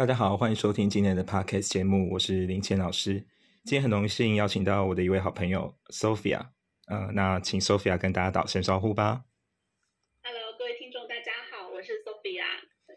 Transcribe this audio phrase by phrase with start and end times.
[0.00, 3.22] 大家好，欢迎收听今天的 podcast 节目，我是林谦老师。
[3.64, 6.40] 今天很荣幸邀请到我的一位好朋友 Sophia，
[6.88, 9.26] 呃，那请 Sophia 跟大家打声招呼吧。
[10.22, 12.48] Hello，各位听众，大家好，我是 Sophia。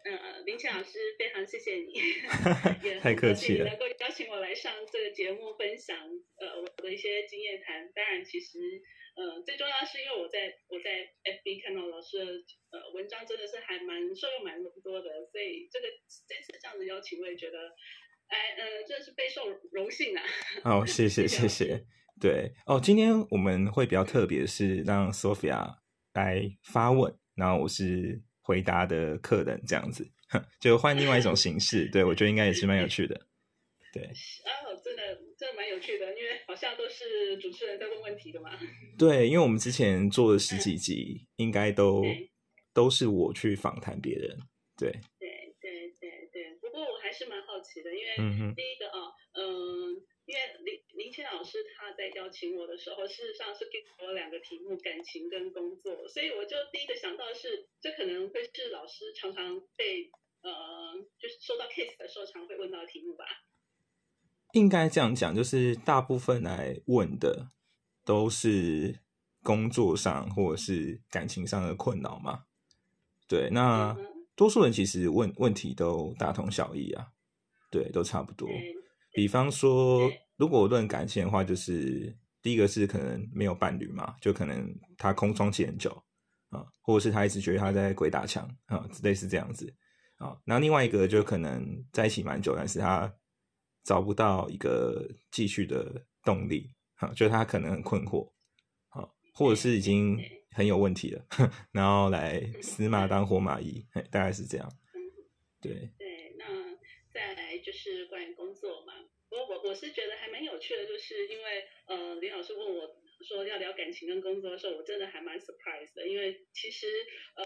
[0.05, 1.92] 呃，林谦老师，非常谢谢你，
[2.88, 5.98] 也太客气了能够邀请我来上这个节目，分享
[6.40, 7.92] 呃我的一些经验谈。
[7.94, 8.82] 当然，其实
[9.16, 12.25] 呃最重要是因为我在我在 FB 看到老师的
[12.71, 15.88] 呃文章，真的是还蛮受用蛮多的，所以这个
[16.28, 17.57] 这次这样的邀请，我也觉得，
[18.28, 19.41] 哎呃，真的是备受
[19.71, 20.24] 荣幸啊。
[20.64, 21.86] 好，谢谢 谢谢。
[22.21, 25.77] 对哦，今天我们会比较特别，是让 Sophia
[26.14, 30.10] 来发问，然后我是回答的客人，这样子，
[30.61, 31.89] 就换另外一种形式。
[31.89, 33.27] 对我觉得应该也是蛮有趣的。
[33.91, 34.62] 对哦，
[35.56, 38.52] 蛮有趣的，因为好像都是主持人在问问题的嘛。
[38.98, 42.30] 对，因为我们之前做了十几集，应该都对
[42.73, 44.38] 都是我去访谈别人。
[44.78, 49.94] 对，对对对对，不过我还是蛮好奇的，因为第一个啊，嗯，
[50.25, 60.09] 因为林林谦老师他在邀请我的时候，事实上是给我两个题目，感情跟工作，所以我就第一个想到的是，这可能会是老师常常被
[60.42, 60.52] 呃，
[61.20, 63.25] 就是收到 case 的时候常会问到的题目吧。
[64.53, 67.49] 应该这样讲，就是大部分来问的
[68.05, 68.99] 都是
[69.43, 72.43] 工作上或者是感情上的困扰嘛。
[73.27, 73.95] 对，那
[74.35, 77.07] 多数人其实问问题都大同小异啊，
[77.71, 78.47] 对，都差不多。
[79.11, 85.89] 比方说，如果论感情的话，就是第一个是可能没有伴侣嘛，就可能他空窗期很久
[86.49, 89.73] 啊，或者是他一直觉得他在鬼打墙啊，类似这样子
[90.17, 90.37] 啊。
[90.45, 93.11] 然后另外一个就可能在一起蛮久，但是他
[93.84, 98.31] 找不到一个继续的动力哈，就他可能很困惑
[98.89, 100.17] 啊，或者是已经
[100.52, 101.26] 很有问题了，
[101.73, 104.70] 然后来死马当活马医，大概是这样。
[105.61, 106.45] 对，对，那
[107.14, 108.94] 再来就是关于工作嘛，
[109.30, 112.95] 我我我是觉得还蛮有趣的，就是因为呃林老师问我
[113.28, 116.88] 说要聊感情跟工作的时候，我真的还蛮 surprise 的，因为其实
[117.36, 117.45] 呃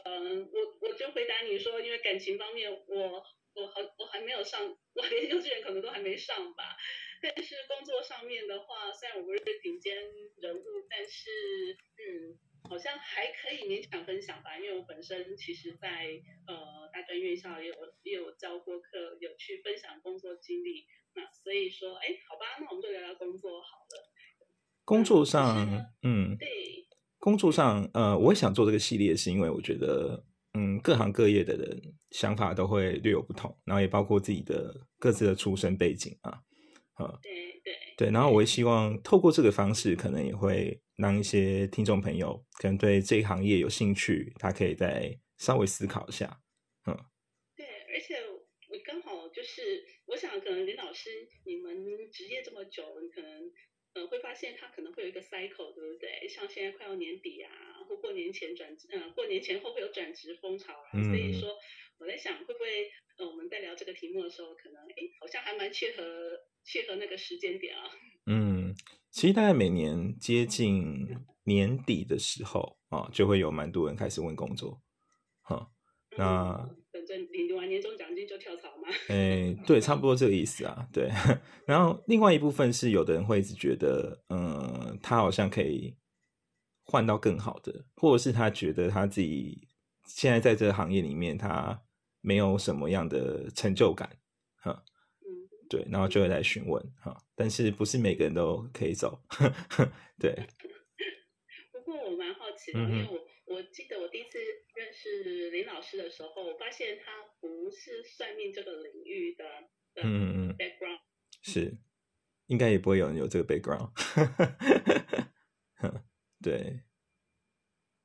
[0.51, 3.23] 我我就回答你说，因为感情方面我
[3.57, 4.61] 我好我还没有上，
[4.93, 6.77] 我连幼稚园可能都还没上吧。
[7.21, 9.97] 但是工作上面的话，虽然我不是顶尖
[10.37, 11.31] 人物，但是
[11.97, 12.37] 嗯，
[12.69, 14.57] 好像还可以勉强分享吧。
[14.57, 16.05] 因为我本身其实在，
[16.47, 20.85] 呃大专院校也有也有教过课，有去分享工作经历。
[21.15, 24.13] 那所以说，哎，好吧，那我们就聊聊工作好了。
[24.85, 25.67] 工作上，
[26.03, 26.47] 嗯，对，
[27.17, 30.23] 工作上，呃，我想做这个系列，是因为我觉得，
[30.57, 31.79] 嗯，各行各业的人
[32.09, 36.41] 想法都会略有不同，然后也包括自己的各自的出身背景啊，
[36.97, 37.31] 呃，对
[37.63, 38.47] 对对，然后我也。
[38.47, 46.39] 希望透过这个方式，可能也会让一些听众朋友可能对这一行业有兴趣，他可以再稍微思考一下，
[46.87, 46.97] 嗯。
[47.55, 51.11] 对，而且我刚好就是，我想可能林老师
[51.45, 51.75] 你们
[52.11, 53.29] 职业这么久，你可能
[53.97, 56.27] 呃会发现它可能会有一个 cycle，对不对？
[56.29, 57.51] 像现在快要年底啊，
[57.89, 61.49] 或过年前转职，呃，过年前后会有转职风潮啊，所以嗯说
[61.97, 66.03] 我在想，会不会呃我们在聊这个题目的时候，可能诶好像还蛮切合
[66.63, 67.89] 切合那个时间点啊。
[68.27, 68.75] 嗯，
[69.09, 71.07] 其实大概每年接近
[71.45, 74.81] 年底的时候啊，就会有蛮多人开始问工作，
[75.41, 75.71] 哈、
[76.17, 76.69] 那
[78.87, 79.15] 就跳槽嘛。
[79.15, 81.09] 诶，对，差不多这个意思啊，对。
[81.65, 85.95] 然后另外一部分是，有的人会一直觉得，嗯，他好像可以
[86.85, 89.67] 换到更好的，或者是他觉得他自己
[90.05, 91.81] 现在在这个行业里面，他
[92.21, 94.09] 没有什么样的成就感，
[94.57, 94.83] 哈，
[95.21, 95.27] 嗯，
[95.69, 97.15] 对，然后就会来询问，哈。
[97.35, 99.21] 但是不是每个人都可以走，
[100.19, 100.31] 对，
[101.71, 104.37] 不过我蛮好奇的，因为我我记得我第一次
[104.75, 109.43] 认识林老师的时候，我发现他不是算命这个领域的
[109.95, 110.99] 的嗯嗯嗯，background。
[111.41, 111.77] 是，
[112.47, 113.91] 应该也不会有人有这个 background，
[115.77, 116.03] 哼
[116.43, 116.81] 对，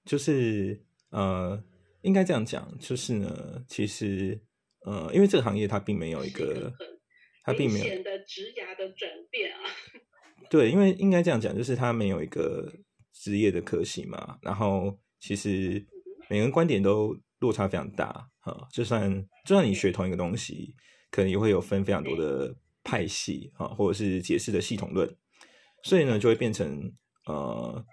[0.05, 1.63] 就是呃，
[2.03, 4.41] 应该这样讲，就是呢，其实
[4.85, 6.73] 呃，因为这个行业它并没有一个
[7.43, 9.61] 它并没有明显的职涯的转变啊。
[10.49, 12.73] 对，因为应该这样讲，就是它没有一个
[13.13, 15.87] 职业的科系嘛，然后其实
[16.29, 20.75] 每个人观点都落差非常大啊、就算就算你学同一个东西，
[21.13, 22.53] 可能也会有分非常多的
[22.83, 25.17] 派系啊、或者是解释的系统论，
[25.85, 26.93] 所以呢，就会变成
[27.27, 27.87] 呃，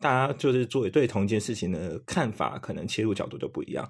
[0.00, 3.88] 大家就是做对同一件事情的看法，可能切入角度就不一样。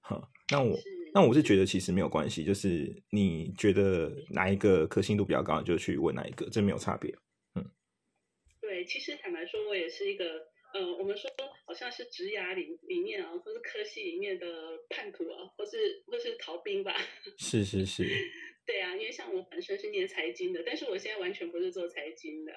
[0.00, 0.76] 哈、那我
[1.14, 7.10] 那我是觉得其实没有关系，就是你觉得哪一个可信度比较高，你就去问哪一个，这没有差别。
[7.54, 7.64] 嗯
[8.60, 10.24] 对，其实坦白说，我也是一个，
[10.74, 11.30] 呃，我们说
[11.66, 14.46] 好像是职涯里里面啊，或是科系里面的
[14.88, 16.94] 叛徒啊，或是或是逃兵吧。
[17.38, 18.04] 是 是是，
[18.66, 22.52] 对啊因为像我本身是念财经的，但是我现在完全不是做财经的。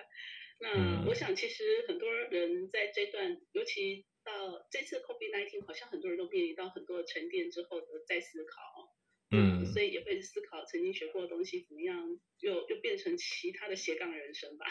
[0.59, 8.93] 那我想，其实很多人在这段，尤其到这次 COVID-19，好像很多人都面临到很多沉淀之后的再思考。
[9.33, 14.65] 嗯，所以也会思考曾经学过的东西怎么样，又又变成其他的斜杠人生吧。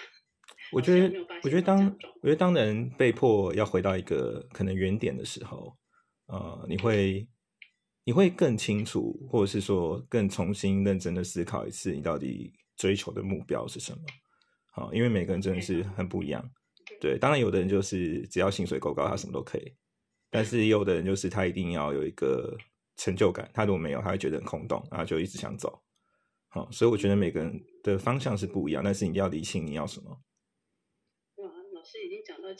[0.72, 1.84] 我觉得，我觉得当
[2.22, 5.76] 我觉得当人被迫要回到一个可能原点的时候，
[6.26, 7.28] 呃，你会
[8.04, 13.98] 你会更清楚，或者是说更重新认真的思考一次，你到底追求的目标是什么？
[14.72, 16.48] 好，因为每个人真的是很不一样。
[17.00, 19.62] 对，当然有的人就是只要薪水够高，他什么都可以；
[20.30, 22.56] 但是有的人就是他一定要有一个。
[22.96, 25.80] 成就感，他如果没有，他会觉得很空洞，然后就一直想走。
[26.50, 30.20] 好，所以我觉得每个人的方向是不一样，但是你要理清你要什么。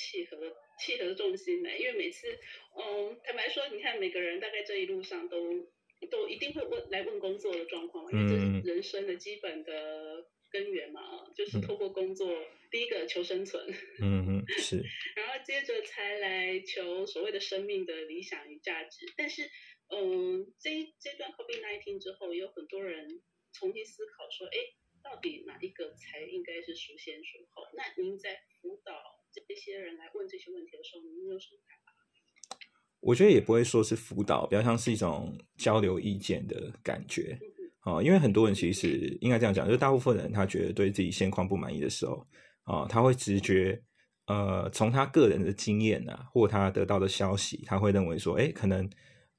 [0.01, 2.27] 契合契合重心了，因为每次，
[2.75, 5.69] 嗯，坦白说，你看每个人大概这一路上都
[6.11, 12.27] 都一定会问来问工作的状况，因为这是人生的基本的根源嘛，就是透过工作，
[12.71, 13.67] 第一个求生存，
[14.01, 14.83] 嗯嗯是，
[15.17, 19.51] 然后接着才来求所谓的生命的理想与价值，但是。
[19.93, 20.71] 嗯，这
[21.01, 23.21] 这段 COVID nineteen 之后，也有很多人
[23.53, 24.57] 重新思考说，哎，
[25.03, 27.67] 到底哪一个才应该是孰先孰后？
[27.75, 28.95] 那您在辅导
[29.33, 32.57] 这些人来问这些问题的时候，你有什么看法？
[33.01, 37.39] 我觉得也不会说是辅导，比较像是一种交流意见的感觉。
[37.85, 42.27] 哦，因为很多人其实应该这样讲，就是大部分人他觉得对自己现况不满意的时候，
[42.65, 43.83] 啊，他会直觉，
[44.27, 48.89] 呃，从他个人的经验啊，或他得到的消息，他会认为说，哎，可能。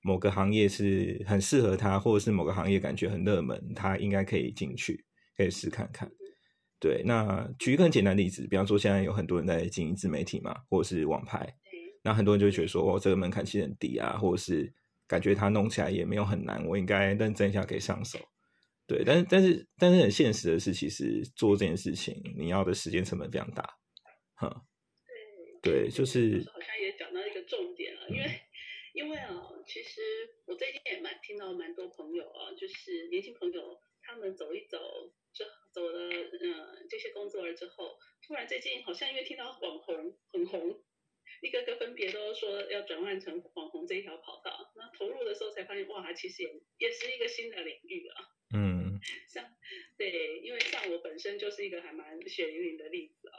[0.04, 5.06] 某个行业是很适合他，或者是某个行业感觉很热门，他应该可以进去，
[5.38, 6.12] 可以试看看。
[6.82, 11.56] 对，那举一个很简单的例子，比方说现在有很多人在经营自媒体嘛，或者是网拍，
[12.04, 14.74] 那很多人就会觉得说，哦，这个门槛其实很低啊，或者是
[15.08, 18.18] 感觉他弄起来也没有很难，我应该认真一下可以上手。
[18.88, 23.78] 对，但是但是但是很现实的是，其实做这件事情，你要的时间成本非常大。
[24.34, 24.66] 哈，
[25.62, 28.26] 对，对，就是好像也讲到一个重点了，因为。
[28.94, 29.32] 因为啊，
[29.66, 30.02] 其实
[30.46, 35.21] 我最近也蛮听到蛮多朋友啊，就是年轻朋友，他们走一走，就
[35.74, 40.84] 走了嗯这些工作了之后，突然最近好像因为听到网红很红，
[41.42, 48.24] 一个个分别都说要转换成网红这一条跑道，那投入的时候才发现哇，其实也也是一个新的领域啊。
[48.54, 49.46] 嗯， 像
[49.98, 53.38] 对，因为像我本身就是一个还蛮血淋淋的例子啊，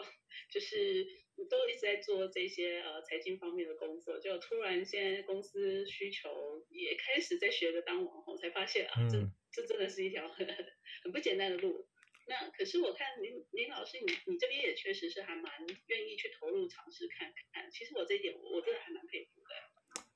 [0.51, 1.07] 就是。
[1.51, 9.19] 都一直在做这些呃财经方面的工作，就突然现在公司需求也开始在学着当网红，才发现啊，这
[9.51, 10.47] 这真的是一条很
[11.03, 11.89] 很不简单的路。
[12.27, 15.53] 那可是我看林林老师，你你这边也确实是还蛮
[15.87, 17.71] 愿意去投入尝试看看。
[17.71, 19.51] 其实我这一点我真的还蛮佩服的。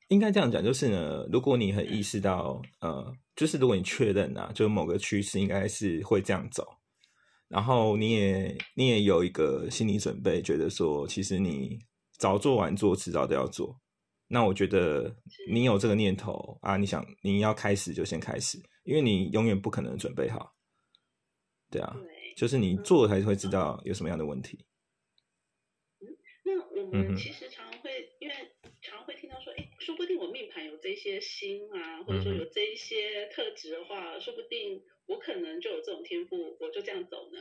[0.09, 6.65] 应该这样讲，就是呢，如果你很意识到呃，就是如果你确认啊，就某个趋势应该是会这样走。
[7.49, 11.79] 然后你也你也有一个心理准备，觉得说其实你
[12.19, 13.81] 早做晚做，迟早都要做。
[14.29, 15.17] 那我觉得
[15.51, 20.56] 你有这个念头啊，你想你要开始就先开始，因为你永远不可能准备好。
[21.71, 21.97] 对啊，
[22.37, 24.65] 就是你做才会知道有什么样的问题。
[26.01, 28.35] 嗯，那我们其实常常会因为
[28.83, 34.83] 常会听到说，哎，说不定我命盘有这些星啊，或者说有这一些特质的话，说不定。
[35.09, 37.39] 我可能就有这种天赋，我就这样走呢。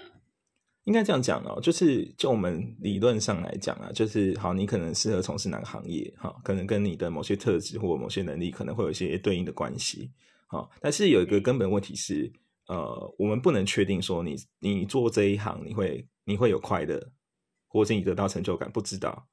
[0.83, 10.11] 应该这样讲哦，就是就我们理论上来讲啊，就是好，你可能适合从事哪个行业，哈，可能跟你的某些特质或某些能力可能会有一些对应的关系，
[10.45, 10.69] 好。
[10.79, 12.31] 但是有一个根本问题是，
[12.67, 17.11] 呃，我们不能确定说你你做这一行你会你会有快乐，
[17.67, 19.27] 或者你得到成就感，不知道，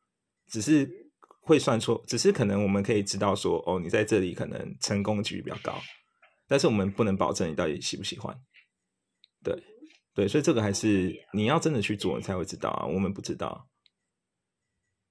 [0.48, 1.10] 只是
[1.40, 5.80] 会算错，只是可能我们可以知道说，哦，你在这里可能成功几率比较高。
[6.46, 8.38] 但是我们不能保证你到底喜不喜欢，
[9.42, 9.56] 对
[10.12, 12.84] 对，所以这个还是你要真的去做，你才会知道啊。
[12.84, 13.70] 我们不知道，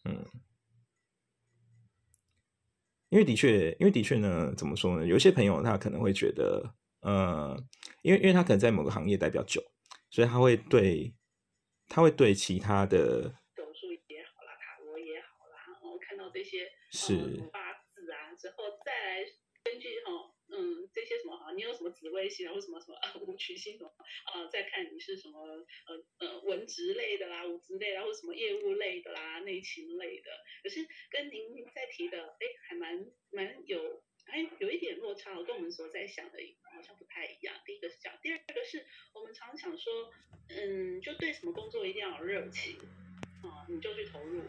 [0.03, 0.23] 嗯，
[3.09, 5.07] 因为的确，因为的确呢，怎么说呢？
[5.07, 7.57] 有些朋友他可能会觉得，呃，
[8.01, 9.62] 因为因为他可能在某个行业待比较久，
[10.10, 11.13] 所以他会对
[11.88, 13.24] 他会对其他的
[13.55, 17.15] 斗数也好啦，塔罗也好啦，然后看到这些是
[17.51, 19.25] 八字啊之后，再来
[19.63, 20.34] 根据哈。
[20.53, 24.46] 嗯，这些什么哈，你有什么紫微星啊，或什么什么 五曲星什么啊？
[24.51, 30.29] 再看你是什么呃呃文职类的啦，武职类啦，或什么业务类的啦，内勤类的。
[30.62, 33.00] 可是跟您在提的，哎，还蛮
[33.31, 36.39] 蛮有，哎，有一点落差，跟我们所在想的
[36.73, 37.53] 好像不太一样。
[37.65, 40.09] 第一个是这样，第二个是我们常想说，
[40.47, 42.77] 嗯，就对什么工作一定要有热情
[43.43, 44.41] 啊，你就去投入，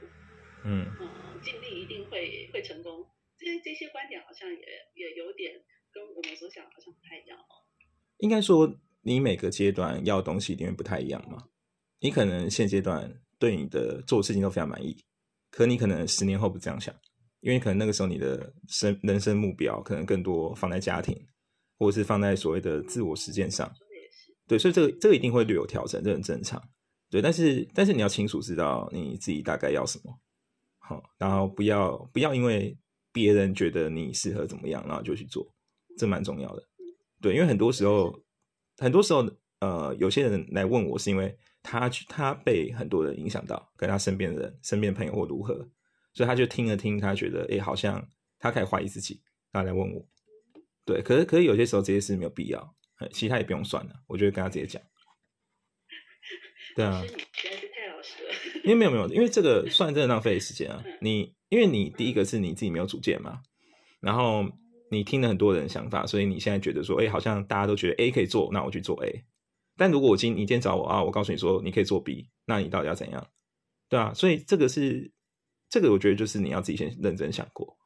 [0.64, 3.06] 嗯嗯，尽力一定会会成功。
[3.36, 4.58] 这这些观点好像也
[4.94, 5.62] 也有点。
[5.94, 7.68] 跟我们所想好像不太一样哦。
[8.16, 11.50] 应该说，你每个阶段要的东西一定会不太一样嘛。
[12.00, 14.96] 你可能现阶段对你的做事情都非常满意，
[15.50, 16.98] 可你可能十年后不这样想，
[17.42, 21.14] 因为可能那个时候你的生人生目标可能更多放在家庭，
[21.78, 23.70] 或者是放在所谓的自我实践上。
[24.48, 26.62] 对，所以这个这个一定会略有调整，这很正常。
[27.10, 30.18] 对，但是但是你要清楚知道你自己大概要什么，
[30.78, 32.74] 好，然后不要不要因为
[33.12, 35.46] 别人觉得你适合怎么样，然后就去做，
[35.98, 36.62] 这蛮重要的。
[37.20, 38.18] 对，因为很多时候
[38.78, 39.28] 很多时候
[39.60, 41.36] 呃，有些人来问我是因为。
[41.64, 45.64] 他，他被很多人影响到，跟他身边的人、身边朋友或如何，
[46.12, 49.20] 所以他就听了听，他觉得，哎，好像他开始怀疑自己，
[49.52, 50.06] 他来问我，
[50.84, 52.74] 对，可是可是有些时候这些事没有必要，
[53.12, 54.82] 其他也不用算了，我就会跟他直接讲。
[56.76, 58.62] 对啊，实在是太老实了。
[58.64, 60.82] 因为没有没有，因为这个 算真的浪费时间啊。
[61.00, 63.42] 你因为你第一个是你自己没有主见嘛，
[64.00, 64.44] 然后
[64.90, 69.24] 你听了很多人想法，所以你现在觉得说，哎，好像大家都觉得 A 可以做，那我去做 A。
[69.76, 73.26] 但如果我今你今天找我啊，我告诉你说你可以做 B，那你到底要怎样？
[73.88, 75.10] 对啊，所以这个是
[75.72, 77.78] 这个，我觉得就是你要自己先认真想过。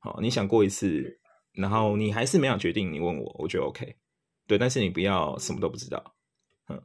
[0.00, 1.20] 好，你想过一次，
[1.52, 3.94] 然后你还是没有决定，你问我，我觉得 OK。
[4.48, 6.16] 对，但是你不要什么都不知道。
[6.68, 6.82] 嗯。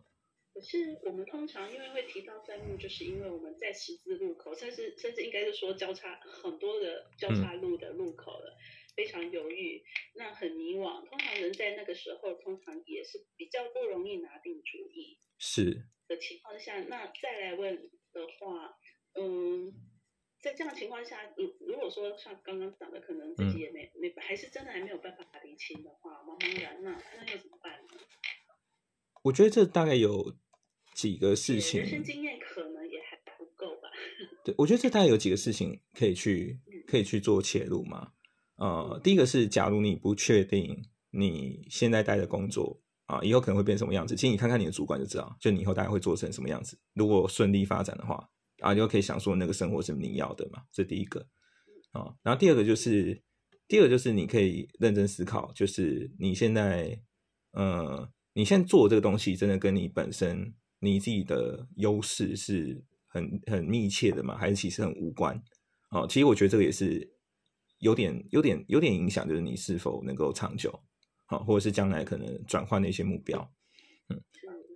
[0.54, 8.56] 可是我们通常因为会提到愤怒，就是因为我们在十字路口，甚至甚至应该是说交叉很多的交叉路的路口了。
[8.96, 9.84] 非常犹豫，
[10.14, 11.04] 那很迷惘。
[11.10, 15.18] 通常人在那个时候，通常也是比较不容易拿定主意。
[15.40, 18.78] 是的情况下，那再来问的话，
[19.20, 19.74] 嗯，
[20.44, 27.88] 在这样情况下，如如果说像刚刚讲的，可能自己也没没，还是真的还没有办法理清的话，茫茫然，那那又怎么办呢？
[29.24, 30.36] 我觉得这大概有
[30.94, 33.90] 几个事情，人生经验可能也还不够吧。
[34.44, 38.12] 对，我觉得这大概有几个事情可以去可以去做切入嘛。
[38.58, 46.78] 呃，第一个是，假如你不确定你现在待的工作啊，以后可能会变什么样子，其实你看看你的主管就知道，就你以后大概会做成什么样子。
[46.94, 48.30] 如果顺利发展的话，
[48.64, 51.28] 啊，你就可以想说那个生活是你要的嘛，这第一个
[51.92, 52.16] 啊。
[52.24, 53.22] 然后第二个就是，
[53.68, 57.00] 第二个就是你可以认真思考，就是你现在，
[57.52, 64.38] 呃，你现在做这个东西，真的跟你本身你自己的优势是很很密切的吗？
[64.38, 65.44] 还是其实很无关？
[65.92, 67.12] 哦，其实我觉得这个也是。
[67.80, 70.82] 有点有点有点影响，就是你是否能够长久，
[71.26, 73.52] 好，或者是将来可能转换的一些目标，
[74.08, 74.24] 嗯。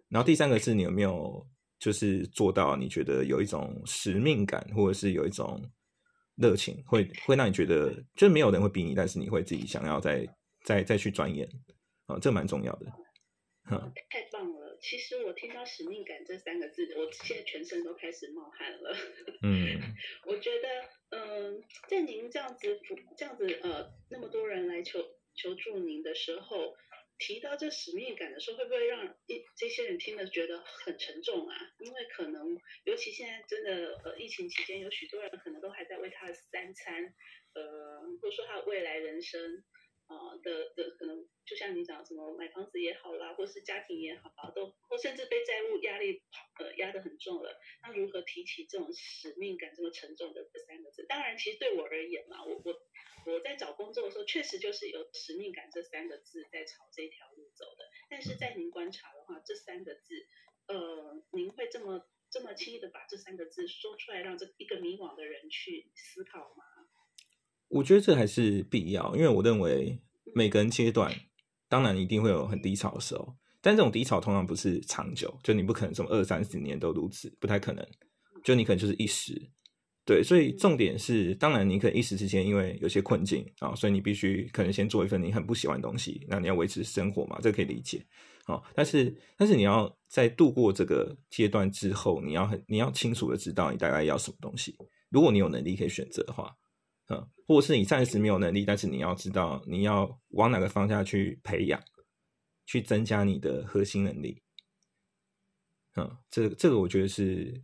[0.10, 1.48] 然后第三个是你有没有
[1.80, 5.62] 就是做到你觉得有一种使命感，或者是有一种
[6.36, 10.28] 热情，会会让你觉得就是没有人会逼你，但是你会自己想要再
[10.64, 11.48] 再再去钻研，
[12.06, 12.86] 啊，这蛮重要的。
[14.10, 14.78] 太棒了！
[14.80, 18.96] 其实我听到使命感这三个字，我现在全身都开始冒汗了。
[19.44, 19.80] 嗯，
[20.28, 20.68] 我觉得。
[21.10, 22.82] 嗯，在您这样子
[23.16, 25.00] 这样子呃，那么多人来求
[25.36, 26.76] 求助您的时候，
[27.18, 31.56] 提到这使命感的时候，会不会让一这些人听了觉得很沉重啊？
[31.80, 37.14] 因为可能，尤其现在真的呃，疫情期间，有许多人可能都还在为他的三餐，
[37.54, 39.64] 呃，或者说他的未来人生。
[40.08, 46.22] 啊的的可能就像你讲什么买房子也好啦，或是家庭也好啊，都或甚至被债务压力
[46.60, 51.06] 呃压得很重了，那如何提起这种使命感这么沉重的这三个字？
[51.08, 52.74] 当然，其实对我而言嘛，我我
[53.26, 57.86] 我在找工作的时候，确实就是有使命感这三个字在朝这条路走的。
[58.10, 60.26] 但是在您观察的话，这三个字，
[60.68, 66.64] 呃，您会这么这么轻易的把这三个字说出来，让这一个迷惘的人去思考吗？
[67.70, 70.00] 我觉得这还是必要，因为我认为
[70.34, 71.14] 每个人阶段
[71.68, 77.86] 当然一定会有很低潮的时候，但这种低潮通常不是长久，就你不可能这么二三十年都如此，不太可能。
[78.44, 79.50] 就你可能就是一时，
[80.06, 88.06] 对，所以重点是，当然你可能一时之间因为有些困境啊，所以你必须可能先做一份你很不喜欢的东西，那你要维持生活嘛，这可以理解
[88.46, 88.62] 啊。
[88.74, 94.78] 但是但是你要在度过这个阶段之后，你要很你要清楚的知道你大概要什么东西，
[95.10, 96.56] 如果你有能力可以选择的话。
[97.10, 101.82] 嗯，或者是你暂时没有能力，但是你要知道你要往哪个方向去培养，
[102.66, 104.44] 去增加你的核心能力。
[105.96, 107.64] 嗯，这这个我觉得是，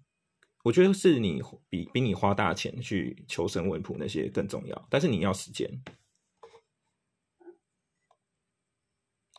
[0.63, 5.69] 我觉得是你比比你花大钱去求神问卜那些更重要，但是你要时间，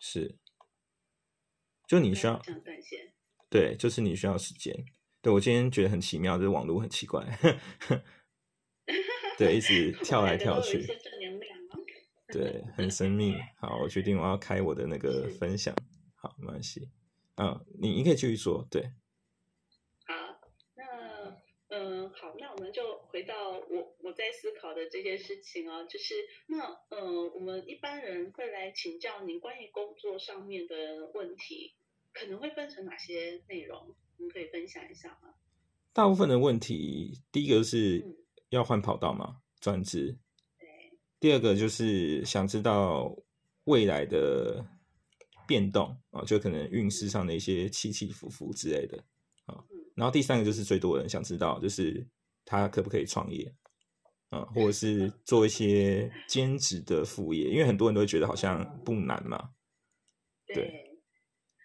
[0.01, 0.37] 是，
[1.89, 2.41] 就你需要
[3.49, 4.85] 对，就是你需要时间。
[5.23, 7.25] 对我今天觉得很奇妙，就是网络很奇怪。
[9.37, 10.87] 对，一直跳来跳去，
[12.33, 13.35] 对，很神秘。
[13.61, 15.75] 好，我决定我要开我的那个分享。
[16.14, 16.88] 好，没关系。
[17.35, 18.67] 啊，你你可以继续说。
[18.71, 18.83] 对。
[20.07, 20.41] 好，
[20.76, 21.37] 那
[21.69, 26.14] 嗯，好，那我们就回到我我在思考的这件事情啊，就是
[26.47, 31.75] 那嗯，我们一般人会来请教您关于工作上面的问题。
[32.12, 33.97] 可能会分成哪些内容？
[34.19, 35.35] 您可以分享一下吗？
[35.93, 38.17] 大部分的问题，第一个是嗯
[38.51, 40.17] 要换跑道嘛，转职；
[41.19, 43.15] 第二个就是想知道
[43.65, 44.65] 未来的
[45.47, 48.99] 变动啊，就可能运势上的一些起起伏伏之类的
[49.47, 49.79] 啊嗯。
[49.95, 52.07] 然后第三个就是最多人想知道，就是
[52.45, 53.55] 他可不可以创业
[54.29, 59.51] 啊，或者是做一些兼职的副业，因为很多人都会觉得好像不难嘛。
[60.47, 61.01] 对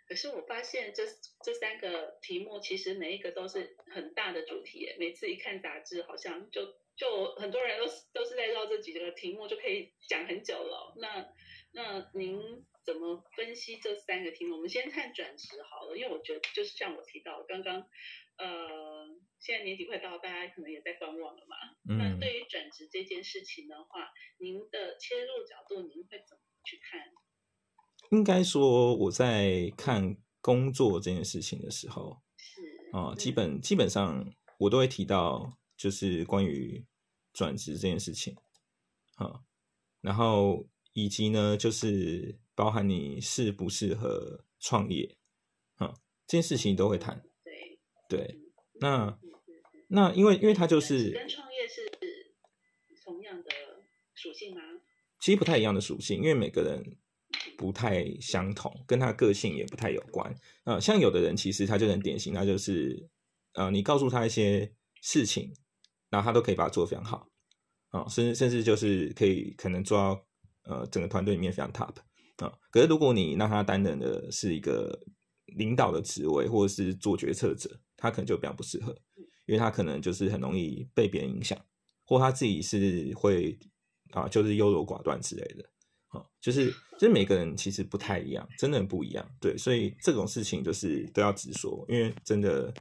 [0.07, 1.03] 可是我发现这
[1.49, 10.93] 这三个题目其实每一个都是很大的主题，每次一看杂志，好像就就很多人都是都是在绕这几个题目就可以讲很久了。
[10.97, 11.27] 那
[11.71, 12.39] 那您
[12.85, 14.57] 怎么分析这三个题目？
[14.57, 17.81] 我们先看转职好了，因为我觉得就是像我提到刚刚，
[18.37, 19.07] 呃，
[19.39, 21.57] 现在年底快到，大家可能也在观望了嘛。
[21.97, 27.01] 那嗯，对于转职这件事情的话，您的切入角度，您会怎么去看？
[28.11, 36.85] 应该说我在看工作这件事情的时候，是啊、基嗯本基本上我都会提到，就是关于
[37.33, 38.35] 转职这件事情，
[39.15, 39.41] 啊，
[40.01, 45.17] 然后以及呢，就是包含你适不适合创业，
[45.75, 45.93] 啊，
[46.25, 47.23] 这件事情都会谈。
[47.43, 47.79] 对
[48.09, 49.19] 对，嗯那
[49.87, 51.89] 那因为因为它就是跟创业是
[53.03, 53.49] 同样的
[54.13, 54.61] 属性吗？
[55.19, 56.97] 其实不太一样的属性，因为每个人
[57.59, 60.33] 不太相同，跟他个性也不太有关。
[60.63, 63.05] 呃，像有的人其实他就很典型，他就是
[63.51, 65.51] 呃，你告诉他一些事情，
[66.09, 67.27] 然后他都可以把它做得非常好
[67.89, 70.25] 啊、甚至甚至就是可以可能做到
[70.63, 71.93] 呃整个团队里面非常 top
[72.37, 74.97] 啊、可是如果你让他担任的是一个
[75.57, 78.95] 领导的职位，或者是做决策者，他可能就非常不适合，
[79.47, 81.59] 因为他可能就是很容易被别人影响，
[82.05, 83.59] 或他自己是会
[84.11, 85.69] 啊，就是优柔寡断之类的。
[86.09, 89.27] 啊，就是就是每个人其实不太一样，真的很不一样。
[89.39, 92.73] 对，所以这种事情就是都要直说，因为真的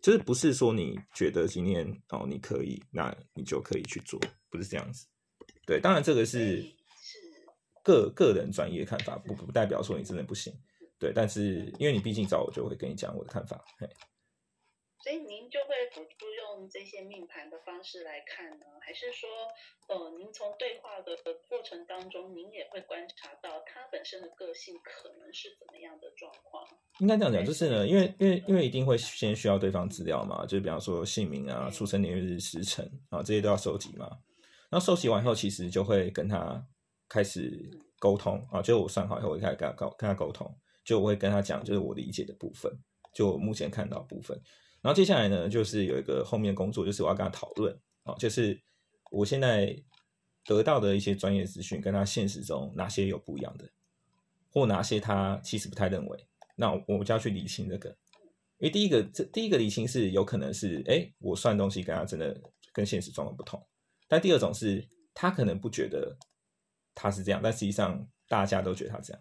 [0.00, 4.20] 就是不是说你觉得今天哦你可以，那你就可以去做，
[4.50, 5.06] 不是这样子。
[5.66, 6.74] 对，当然这个是是
[7.82, 10.52] 个个人专业看法，不不代表说你真的不行。
[10.98, 13.62] 对，但是因为你毕竟找我，就会跟你讲我的看法。
[13.78, 13.88] 嘿
[15.06, 19.30] 所以您就会辅助用这些命盘的方式来看呢，还是说，
[19.86, 21.16] 呃，您从对话的
[21.48, 26.66] 过程当中，您也会观察到他本身的个性可能是怎么样的状况？
[26.98, 34.08] 应该这样讲，就是呢，因为因为因为一定会先需要对方资料嘛，就比方说姓名啊、出生年月日时辰啊这些都要收集嘛。
[34.70, 36.60] 然后收集完以后，其实就会跟他
[37.08, 40.52] 开始沟通啊，就我算好以后，我就开始跟他沟跟他沟通，
[40.84, 42.76] 就我会跟他讲就是我理解的部分，
[43.14, 44.36] 就我目前看到的部分。
[44.86, 48.56] 然后接下来呢，就是有一个后面工作，就是我要跟他讨论啊，就是
[49.10, 49.76] 我现在
[50.44, 53.68] 得到的一些专业资讯，跟他现实中哪些有不一样的，
[54.48, 56.28] 或哪些他其实不太认为。
[56.54, 57.88] 那我就要去理清这个，
[58.58, 62.40] 因为第一个，这第一个理清是有可能是，哎，我算东西跟他真的
[62.72, 63.60] 跟现实状况不同。
[64.06, 66.16] 但第二种是他可能不觉得
[66.94, 69.20] 他是这样，但实际上大家都觉得他这样。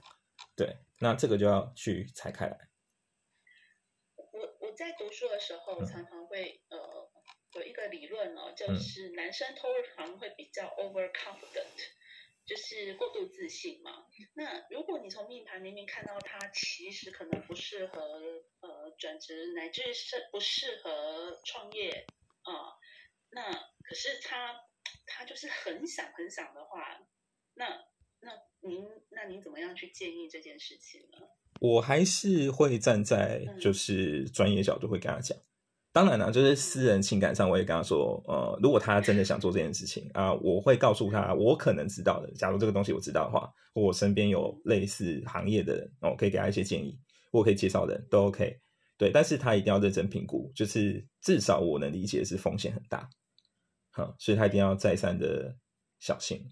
[0.56, 2.56] 对，那这个就要去拆开来。
[4.75, 7.09] 在读书的时候嗯常常会呃
[7.53, 11.89] 有一个理论哦，就嗯是男生通常会比较 overconfident，
[12.45, 14.05] 就是过度自信嘛。
[14.33, 22.05] 那如果你从命盘明明看到他其实可能不适合呃转职，乃至是不适合创业
[22.43, 22.77] 啊、
[23.31, 23.51] 那
[23.83, 24.61] 可是他
[25.07, 26.99] 他就是很想很想的话，
[27.55, 27.85] 那
[28.19, 31.27] 那您那您怎么样去建议这件事情呢？
[31.60, 35.38] 我还是会站在嗯就是专业角度会跟他讲。
[35.91, 42.30] 当然了，就是私人情感上，我也跟他说，呃，如果他真的想做这件事情啊、我会告诉他我可能知道的。
[42.34, 47.00] 假如这个东西我知道的话，或我身边有类似行业的人，哦，我可以给他一些建议，
[47.32, 48.60] 我可以介绍人都 OK。
[48.98, 53.10] 对，但是他一定要认真评估，就是至少我能理解是风险很大，
[53.91, 55.56] 好，所以他一定要再三的
[56.00, 56.46] 小心。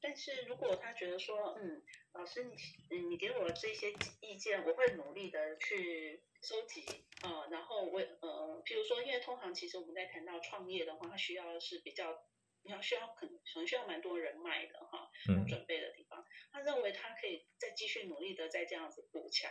[0.00, 1.82] 但是如果他觉得说，嗯，
[2.14, 2.54] 老师你
[2.90, 6.80] 嗯你给我这些意见，我会努力的去收集
[7.22, 12.24] 啊、呃然后我呃，譬如说，因为通常其实我们在谈到创业的话，它需要的是比较，
[12.62, 16.24] 你要需要可能可能需要蛮多人脉的哈，嗯，准备的地方。
[16.52, 19.50] 他认为他可以再继续努力的再这样子补强。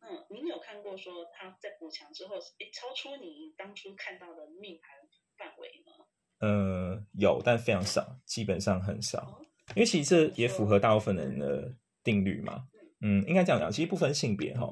[0.00, 4.90] 嗯，您有看过说他在补强之后，诶，超出你当初看到的命盘
[5.36, 6.06] 范围吗？
[6.40, 9.46] 呃，有，但非常少，基本上很少哦。
[9.76, 11.72] 因为其实这也符合大部分人的
[12.02, 12.64] 定律嘛。
[13.00, 14.70] 嗯，应该这样讲，其实不分性别哈，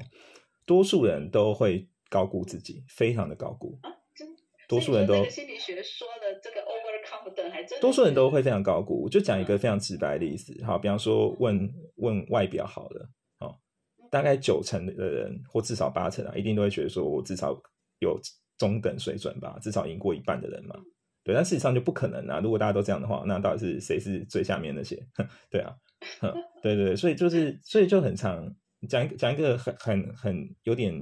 [0.64, 3.78] 多数人都会高估自己，非常的高估。
[3.82, 4.28] 啊，真
[4.68, 9.02] 多数人都心理学说的这个 overconfident 还真多数人都会非常高估。
[9.02, 13.58] 我就讲一个非常直白的例子，好，比方说问问外表好了，哦
[13.98, 17.60] 嗯，大概九成的人或至少八成啊，一定都会觉得说我至少
[17.98, 18.16] 有
[18.56, 20.76] 中等水准吧，至少赢过一半的人嘛。
[21.24, 22.40] 对，但事实上就不可能啊！
[22.40, 24.96] 如果大家都这样的话，那到底是谁是最下面那些？
[25.50, 25.74] 对啊，
[26.62, 28.54] 对对对，所以就是所以就很常
[28.88, 30.94] 讲讲一个很很很有点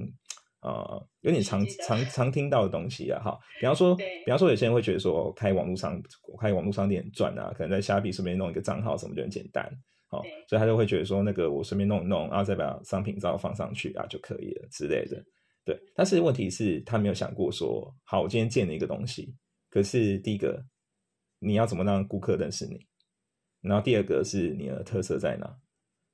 [0.59, 6.01] 啊有点常常常听到的东西啊哈，比方说比方说有些人会觉得说开网络商
[6.39, 9.69] 开网络商店赚啊，可能在虾币顺便弄一个账号什么就很简单，
[10.09, 15.23] 好，所以他就会觉得说那个我顺便弄一弄，然后再把商品照放上去啊就可以了之类的。
[15.65, 19.35] 对，但是问题是，他没有想过说，好，我今天建了一个东西。
[19.69, 20.59] 可是第一个，
[21.37, 22.79] 你要怎么让顾客认识你？
[23.61, 25.45] 然后第二个是你的特色在哪？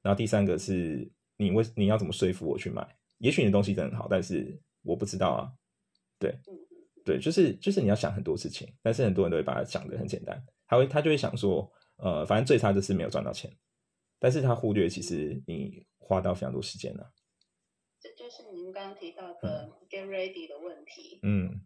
[0.02, 2.88] 然后第三个是你为你要怎么说服我去买？
[3.20, 5.52] 也许你的东西真的很好，但是我不知道啊。
[6.20, 6.38] 对，
[7.04, 13.52] 对，就是就是你要想很多事情，但是很多人都会把它想的很简单，他会他就会想说，呃，反正最差就是没有赚到钱，
[14.20, 17.14] 但是他忽略其实你花到非常多时间了。
[18.00, 21.20] 这就是您刚刚提到的 get ready 的问题。
[21.24, 21.62] 嗯。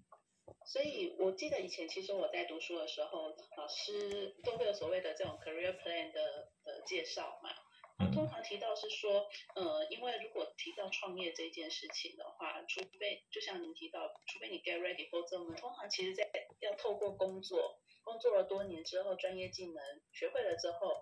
[0.71, 7.49] 所以，我记得以前其实我在读书的时候，老师都会有所谓的这种 career plan 的的介绍嘛。
[7.97, 16.29] 那通常提到是说，呃，因为如果提到创业这件事情的话，除非就像您提到，除非你 get ready，否则我们通常其实在
[16.60, 21.01] 要透过工作，工作了多年之后，专业技能学会了之后。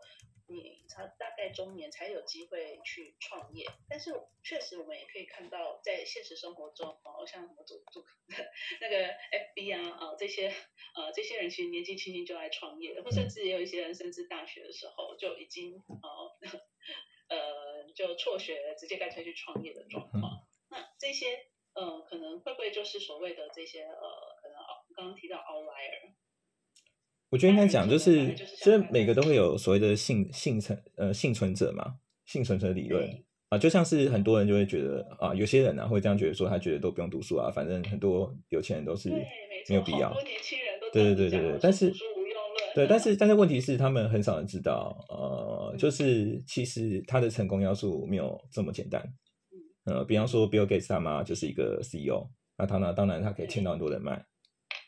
[0.50, 4.12] 你才大概中年才有机会去创业，但是
[4.44, 8.06] 确实我们也可以看到，在现实生活中，哦，像什么做做
[8.80, 9.08] 那个
[9.56, 10.48] FB 啊啊这些
[10.96, 16.32] 呃这些人其实年纪轻轻就来创业，或甚至也有一些人甚至大学的时候就已经哦
[17.30, 20.48] 呃就辍学直接干脆去创业的状况。
[20.70, 24.58] 那这些呃可能会不会就是所谓的这些呃可能
[24.96, 26.14] 刚刚提到 outlier？
[27.30, 33.10] 我觉得应该讲就是，其实每个都会有所谓的幸幸存呃幸存者嘛，幸存者理论
[33.50, 40.13] 啊，就像是很多人就会觉得啊，有些人呢会这样觉得说，他觉得都不用读书啊，反正很多有钱人都是没有必要。
[40.94, 41.92] 对对对对对，但是
[42.74, 49.04] 对，但是但是问题是，他们很少人知道，呃，就是其实他的成功要素没有这么简单。
[49.86, 54.26] 呃，比方说 Bill Gates 他妈就是一个 CEO，那他呢，当然他可以牵到很多人脉。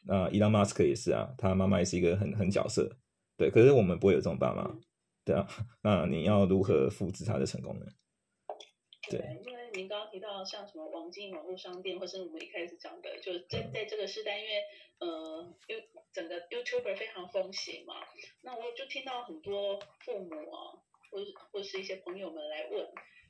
[0.05, 2.97] 那伊朗马斯克也是啊，他妈妈也是一个很很角色，
[3.38, 3.49] 对。
[3.49, 4.79] 可是我们不会有这种爸妈，
[5.25, 5.47] 对啊。
[5.81, 7.85] 那你要如何复制他的成功呢？
[9.09, 14.62] 对，因为您刚刚提到像什么网进网络商店，或是我们一开始讲的，就是在在这个时代，因为
[14.99, 17.95] 呃，因为整个 YouTuber 非常风行嘛，
[18.41, 20.77] 那我就听到很多父母啊，
[21.10, 21.19] 或
[21.52, 22.88] 或是一些朋友们来问。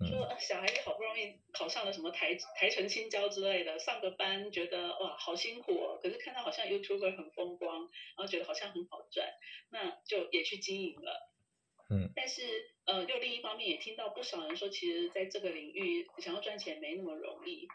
[0.07, 7.81] 说小孩子好不容易考上了什么台台城青椒之类的，上个班觉得哇好辛苦哦，可是看到好像 YouTuber 很风光，
[8.15, 9.27] 然后觉得好像很好赚，
[9.69, 11.29] 那就也去经营了。
[11.89, 12.43] 嗯，但是
[12.85, 17.67] 呃，又另一方面也听到不少人说，其实在这个领域想要赚钱没那么容易。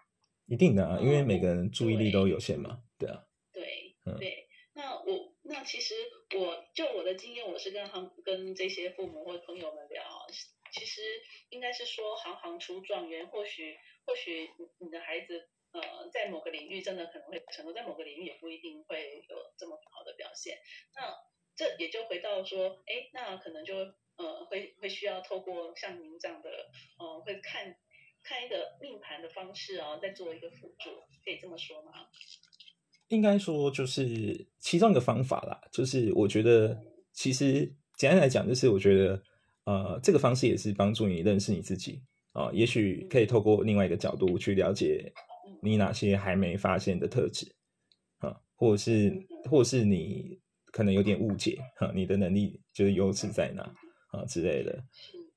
[0.46, 3.22] 一定的啊，因为每个人注意力都有限嘛，对啊。
[3.52, 5.94] 对，对，那我那其实
[6.36, 10.26] 我就我的经验，我是跟他跟这些父母或朋友们聊。
[10.72, 11.02] 其实
[11.50, 20.58] 应该是说行行出状元，或许或许你的孩子呃在某个领域真的可能会成功，在某个领域也不一定会有这么好的表现。
[20.96, 21.14] 那
[21.54, 23.76] 这也就回到说，哎，那可能就
[24.16, 26.50] 呃会会需要透过像您这样的
[26.98, 27.76] 呃会看
[28.24, 32.10] 看一个命盘的方式啊，再做一个辅助，可以这么说吗？
[33.08, 36.78] 应该说就是其中一个方法啦，就是我觉得
[37.12, 39.22] 其实简单来讲，就是我觉得。
[39.66, 45.10] 呃，这个方式也是帮助你认识你自己啊，也许可以透过另外一个角度去了解
[45.62, 47.50] 你哪些还没发现的特质
[48.18, 49.10] 啊，或者是
[49.50, 53.62] 或者是你可能有点误解哈，你的能力就是优势在哪
[54.10, 54.84] 啊之类的，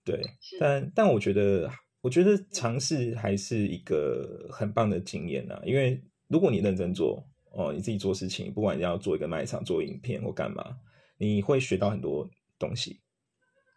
[0.04, 0.22] 对，
[0.60, 7.26] 但但我觉得我觉得尝试还是一个很棒的经验呐，因为如果你认真做
[7.58, 10.78] 哦，你自己做事情，不管你要做一个卖场、做影片或干嘛，
[11.18, 13.02] 你会学到很多东西，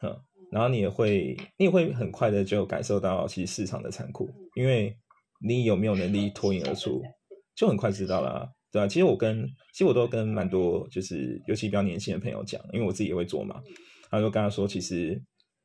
[0.03, 0.21] 嗯。
[0.51, 4.97] 然后你也会，你也会很快的就感受到其实市场的残酷，因为
[5.41, 7.01] 你有没有能力脱颖而出，
[7.55, 8.89] 就很快知道了，对吧？
[8.89, 13.63] 其实我跟，其实我都跟蛮多，就是尤其比较年轻的朋友讲，因为我自己也会做嘛，
[14.11, 15.23] 他就跟他说，其实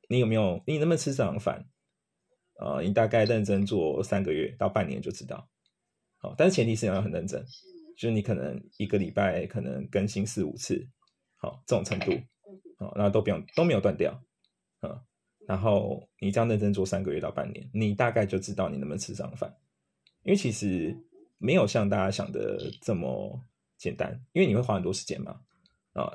[0.07, 1.65] 你有没有，你能不能吃这场饭，
[2.59, 5.49] 啊，你大概认真做三个月到半年就知道，
[6.19, 7.43] 好，但是前提是你要很认真，
[7.97, 10.85] 就是你可能一个礼拜可能更新四五次，
[11.37, 12.11] 好，这种程度，
[12.77, 14.19] 好，那都不用都没有断掉。
[14.81, 14.99] 嗯，
[15.47, 19.53] 然后你这样认真做三个月到半年，你大概就知道你能不能吃上饭。
[20.23, 20.95] 因为其实
[21.37, 23.39] 没有像大家想的这么
[23.77, 25.39] 简单，因为你会花很多时间嘛。
[25.93, 26.11] 啊，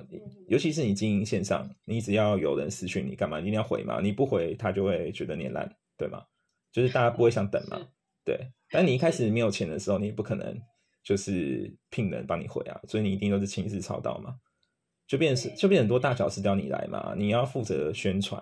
[0.48, 3.98] 尤其是你经营线上，你只要有人私讯你干嘛，你一定要回嘛。
[4.02, 6.22] 你不回，他就会觉得你烂，对吗？
[6.70, 7.88] 就是大家不会想等嘛，
[8.22, 8.38] 对。
[8.68, 10.54] 但你一开始没有钱的时候，你也不可能
[11.02, 14.34] 就是聘人帮你回啊，所以你一定都是亲自操刀嘛，
[15.06, 18.40] 就变是就变很多大小事都要你来嘛，你要负责宣传，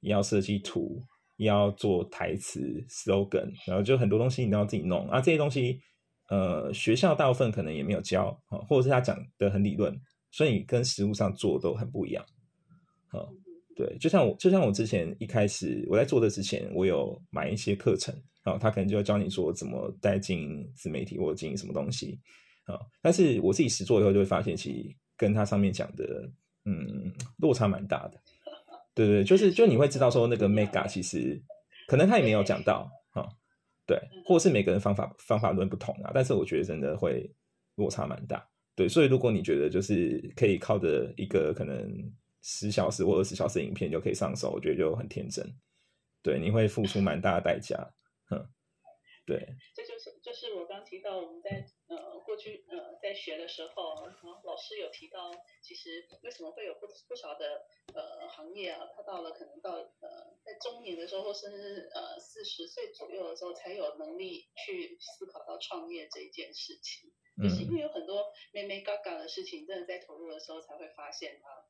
[0.00, 1.04] 也要设计图，
[1.36, 5.08] 也要做台词 slogan，然后就很多东西你都要自己弄。
[5.08, 5.80] 啊，这些东西
[6.28, 9.94] 呃学校大部分可能也没有教啊，或者是他讲的很理论，
[10.30, 12.24] 所以你跟实物上做都很不一样，
[13.08, 13.28] 好。
[13.76, 22.18] 对，就像我，就像我之前一开始我在做的之前，我有买一些课程啊，他可能就要教你说怎么在经营自媒体或者经营什么东西
[22.64, 22.80] 啊。
[23.02, 26.04] 但是我自己实做以后就会发现，其实跟他上面讲的，
[26.64, 28.18] 嗯，落差蛮大的。
[28.94, 31.38] 对对，就是就你会知道说那个 mega 其实
[31.86, 33.28] 可能他也没有讲到啊，
[33.86, 36.12] 对，或是每个人方法方法论不同啊。
[36.14, 37.30] 但是我觉得真的会
[37.74, 38.42] 落差蛮大。
[38.74, 41.92] 对，所以如果你觉得就是可以靠着一个可能。
[42.48, 45.44] 十小时或二十小时影片就可以上手，我觉得就很天真。
[46.22, 47.74] 对，你会付出蛮大的代价。
[48.30, 48.38] 哼，
[49.26, 49.36] 对。
[49.74, 53.96] 这就是就是我刚提到我们在呃过去呃在学的时候，
[54.44, 67.10] 老师有提到，其实为什么会有不不少的呃行业啊，他到了可能到呃在中年的时候，或甚至呃四十岁左右的时候，才有能力去思考到创业这一件事情。
[67.36, 71.65] 就是因为有很多妹妹嘎嘎的事情，真的在投入的时候才会发现它很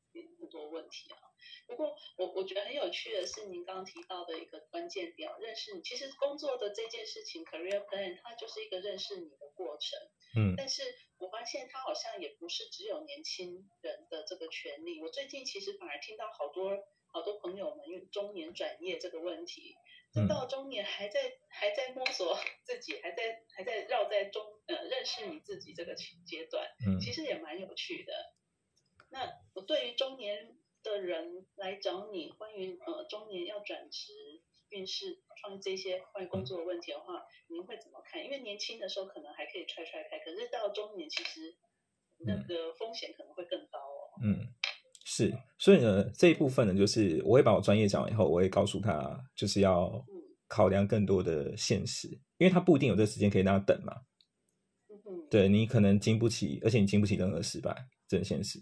[0.56, 1.18] 多问题啊。
[1.66, 5.82] 不过我我觉得很有趣的是，您刚刚提到的一个关键点，认识你。
[5.82, 9.98] 其实工作的这件事情，career plan，它就是一个认识你的过程。
[10.36, 10.54] 嗯。
[10.56, 10.82] 但是
[11.18, 15.02] 我发现它好像也不是只有年轻人的这个权利。
[15.02, 16.70] 我最近其实反而听到好多
[17.12, 19.76] 好多朋友们因为中年转业这个问题。
[20.30, 26.66] 到中年还在还在摸索自己，还在还在绕在中呃认识你自己这个阶段，
[27.02, 28.14] 其实也蛮有趣的。
[29.10, 34.12] 那我对于中年的人来找你，关于呃中年要转职、
[34.70, 38.24] 面试、创业这些关于工作的问题的话，您会怎么看？
[38.24, 41.56] 因为年轻的时候可能还可以踹踹开，可是到中年其实
[42.18, 44.20] 那个风险可能会更高哦。
[44.22, 44.52] 嗯。
[45.08, 50.04] 是，所以呢，这一部分呢，就是我会把我专业讲完以后，我会告诉他，就是要
[50.48, 53.94] 考量更多的现实，因为他不一定有这时间可以让他等嘛。
[55.30, 58.58] 对你可能经不起，而且你经不起任何失败，这很现实。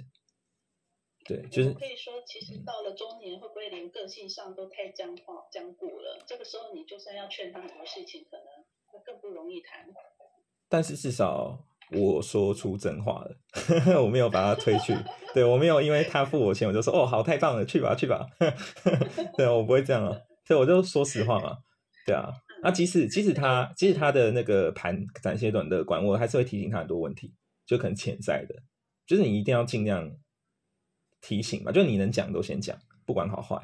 [1.24, 6.22] 对，就是可以说，其实到了中年，会不会连个性上都太僵化、僵固了？
[6.26, 8.46] 这个时候，你就算要劝他很多事情，可能
[8.86, 9.86] 会更不容易谈。
[10.68, 11.66] 但是至少。
[11.90, 13.36] 我说出真话了，
[14.02, 14.96] 我没有把他推去，
[15.34, 18.26] 对我没有因为他付我钱，我就说哦好太棒了，去吧去吧，
[19.36, 21.58] 对啊，我不会这样啊，所以我就说实话嘛，
[22.06, 22.32] 对啊，
[22.62, 27.34] 那即使即使他即使他的那个盘展现短乐观，我还是会提醒他很多问题，
[27.66, 28.54] 就可能潜在的，
[29.06, 30.10] 就是你一定要尽量
[31.24, 33.56] 提醒嘛，就你能讲都先讲，不管好坏，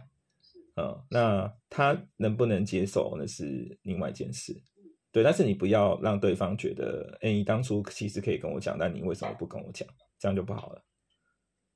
[0.77, 4.57] 嗯，那他能不能接受那是另外一件事。
[5.13, 9.87] 对，但是你不要让对方觉得，哎，你当初其实可以跟我讲，但你为什么不跟我讲？
[10.19, 10.83] 这样就不好了。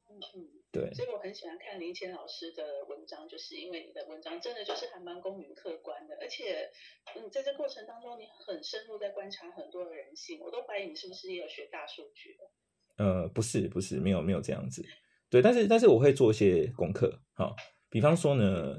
[0.08, 0.94] 嗯嗯，对。
[0.94, 6.70] 所以我很喜欢看林谦老师的文章，就是因为你的文章真的就是还蛮公允客观的，而且，
[7.14, 13.04] 嗯，在这过程当中，你很深入在观察很多的人性，我都怀疑你是不是也有学大数据的。
[13.04, 14.86] 呃，不是，不是，没有，没有这样子。
[15.34, 17.56] 对，但是，但是我会做一些功课，好，
[17.90, 18.76] 比方说呢，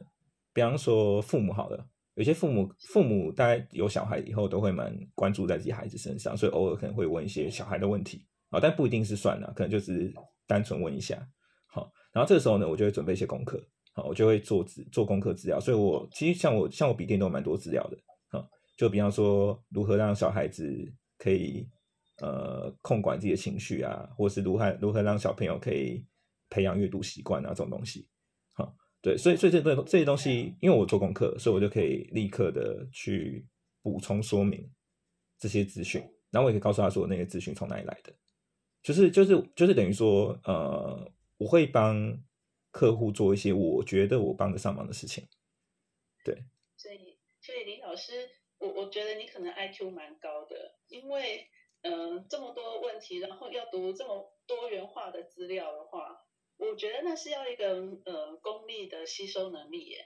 [0.53, 1.85] 比方说父母好了。
[2.13, 10.13] 有些父母父母大概有小孩以后都会蛮关注在自己孩子身上，所以偶尔可能会问一些小孩的问题啊，但不一定是算了，可能就是
[10.47, 11.21] 单纯问一下。
[11.67, 13.61] 好，然后这个时候呢，我就会准备一些功课，
[13.93, 15.59] 好，我就会做资做功课资料。
[15.59, 17.97] 所以我其实像我像我笔电都蛮多资料的，
[18.29, 20.65] 啊，就比方说如何让小孩子
[21.17, 21.67] 可以
[22.21, 26.01] 呃控管自己的情绪啊，或是如何如何让小朋友可以
[26.49, 28.08] 培养阅读习惯啊这种东西。
[29.01, 33.45] 对，所以所以这东这些东西，因为我做功课，所以我就可以立刻的去
[33.84, 34.67] 补充说明
[35.38, 38.12] 这些资讯，然后我也可以告诉他说那些资讯从哪里来的，
[38.81, 42.19] 就是就是就是等于说，呃，我会帮
[42.71, 45.23] 客户做一些我觉得我帮得上忙的事情。
[46.23, 46.43] 对，
[46.75, 48.27] 所以所以林老师，
[48.58, 51.47] 我我觉得你可能 IQ 蛮高的，因为
[51.84, 56.24] 嗯这么多问题，然后要读这么多元化的资料的话。
[56.57, 57.65] 我觉得那是要一个
[58.05, 59.97] 呃功力的吸收能力耶，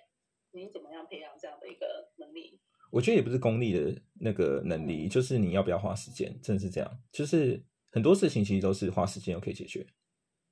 [0.51, 1.85] 你怎么样培养这样的一个
[2.17, 2.59] 能力？
[2.91, 7.01] 我觉得也不是功力的那个能力，就是你要不要花时间，真的是这样。
[7.12, 9.85] 就是很多事情其实都是花时间就可以解决。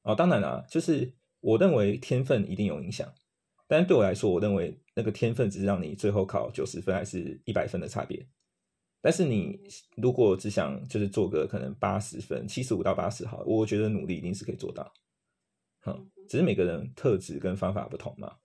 [0.03, 3.12] 哦，当然啦，就是我认为天分一定有影响，
[3.67, 8.27] 但是对我来说，我认为那个天分只是让你最后考九十分还是一百分的差别。
[9.01, 9.60] 但是你
[9.95, 14.93] 如果只想就是做个可能八十分、七十五到八十好，我觉得努力一定是可以做到。
[16.30, 18.36] 只是每个人特质跟方法不同嘛，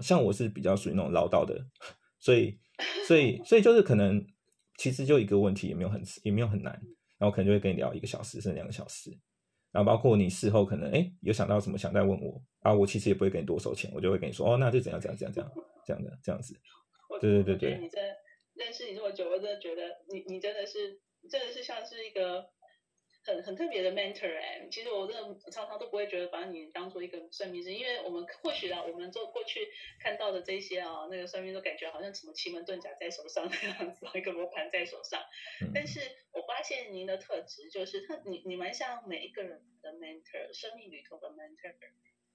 [0.00, 1.58] 像我是比较属于那种唠叨的，
[2.18, 2.58] 所以
[3.06, 4.24] 所以 所以就是可能
[4.76, 6.72] 其实就一个问题也没有很也没有很难，
[7.18, 9.10] 然后可能就会跟你聊一个小时甚至两个小时，
[9.72, 15.52] 然后包括你事后可能哎有想到什么想再问我啊，我其实也不会给你多收钱，我就会跟你说哦那就怎样怎样怎样怎样
[15.86, 16.54] 这样的这样子，
[17.20, 18.02] 对对对对，你真
[18.54, 22.50] 认识你这么久，我真的觉得你你真的是真的是像是一个。
[23.28, 29.68] 很很特别的 mentor 哎，其实我真的常常都不会觉得把你当做一个算命师，因为我们或许啊，我们做过去
[30.00, 35.22] 看到的这些啊，那个算命都感觉好像什么奇门遁甲在手上那样子，一个罗盘在手上。
[35.74, 36.00] 但是
[36.32, 41.74] 我发现您的特质就是他，你你蛮像每一个人的 mentor，生命旅途的 mentor，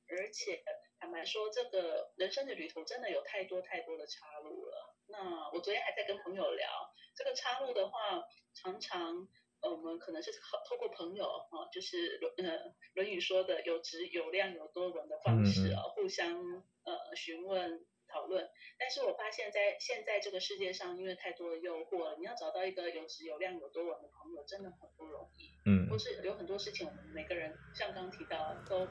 [0.10, 0.64] 而且
[1.00, 4.96] 坦白说，这个人生的旅途真的有太多太多的岔路了。
[5.08, 9.28] 那我昨天还在跟朋友聊这个岔路的话，常常。
[9.64, 16.36] 呃，我们可能是透透过朋友啊，就是论呃《论语》说的有质有量有多闻的方式啊，互相
[16.84, 18.50] 呃询问讨论。
[18.78, 25.54] 但是我发现，在现在这个世界上，因为太多的诱惑，你要找到一个有质有量有多闻的朋友，真的很不容易。
[25.66, 28.86] 嗯，或是有很多事情，我们每个人像刚刚提到，都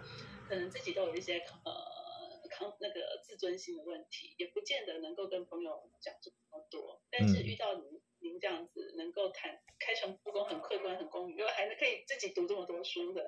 [0.49, 7.03] 可能自己都有一些呃抗那个自尊心的问题，也不见得能够跟朋友讲这么多。
[7.11, 8.01] 但是遇到你。
[8.23, 13.21] 您这样子能够谈开诚布公、很客观、很公允，又还能可以自己读这么多书的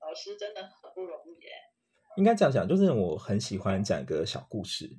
[0.00, 1.50] 老师，真的很不容易耶。
[2.18, 4.90] 应该这样讲，就是我很喜欢讲一个小故事，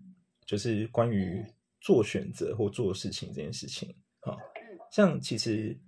[0.47, 1.45] 就是关于
[1.79, 3.95] 做选择或做事情这件事情。
[4.21, 4.35] 哈，
[4.91, 5.79] 像其实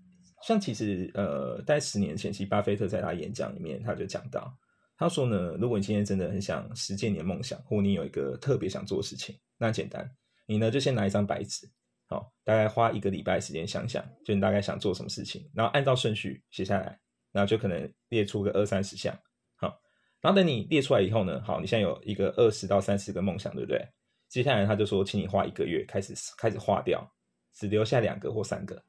[0.43, 4.55] 像其实呃，在十年前，其实巴菲特在他演讲里面他就讲到，
[4.95, 10.07] 他说呢，如果你今天真的很想实现你的梦想，或你有一个特别想做的事情，那简单，
[10.45, 11.67] 你呢就先拿一张白纸。
[12.07, 16.99] 好，大概花一个礼拜时间想想，就你大概想做什么事情，然后按照顺序写下来，
[17.31, 19.11] 然后就可能列出个二三十项。
[19.55, 19.81] 好，
[20.21, 23.83] 然后等你列出来以后呢，好，你现在有一个二十到三十个梦想，对不对？
[24.29, 27.11] 接下来他就说，请你花一个月开始开始划掉，
[27.51, 28.83] 只留下两个或三个。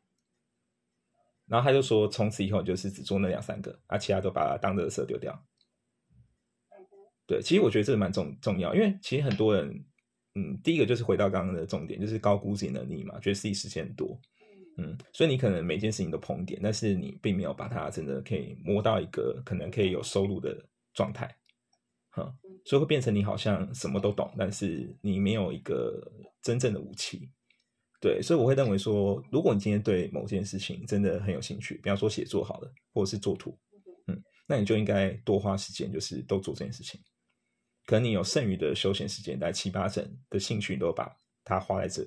[1.47, 5.43] 然后他就说，从此以后就是只做那两三个，啊，其他都把它当垃圾丢掉。
[7.27, 9.87] 对，其实我觉得这个蛮重重要，因为其实很多人。
[10.39, 14.21] 嗯，第一个就是回到刚刚的重点，就是高估自己能力嘛，觉得自己时间多，
[14.77, 21.35] 嗯，所以你可能每件事情都碰点，但是你并没有把它真的可以摸到一个可能可以有收入的状态，
[22.11, 22.31] 哈，
[22.67, 26.07] 所以会变成你好像什么都懂，但是你没有一个
[26.43, 27.31] 真正的武器，
[27.99, 33.59] 对，所以我会认为说，如果你今天对某件事情真的很有兴趣，比方说写作好了，或者是做图，
[34.07, 37.01] 嗯，那你就应该多花时间，就是都做这件事情。
[37.87, 42.03] 可能你有剩余的休闲时间，大概七八成的兴趣，你都把它花在这，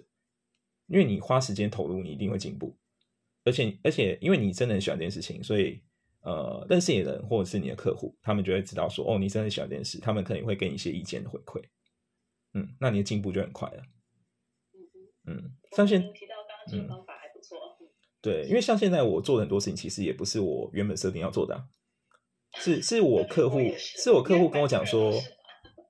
[0.88, 2.78] 因为你花时间投入，你一定会进步。
[3.46, 5.82] 而且，而且，因为你真的很喜欢这件事情，所以，
[6.20, 11.64] 呃，认识你的人或者是你的客户，他们就会知道说，哦，你真的喜欢这件事，他们可能会给你一些意见的回馈。
[12.54, 13.82] 嗯，那你的进步就很快了。
[15.26, 17.58] 嗯嗯，像现提到刚刚这个方法还不错。
[18.22, 21.70] 对，因为像现在我做的很多事情，其实也不是我原本设定要做的，
[22.58, 25.14] 是是我客户，是我客户跟我讲说。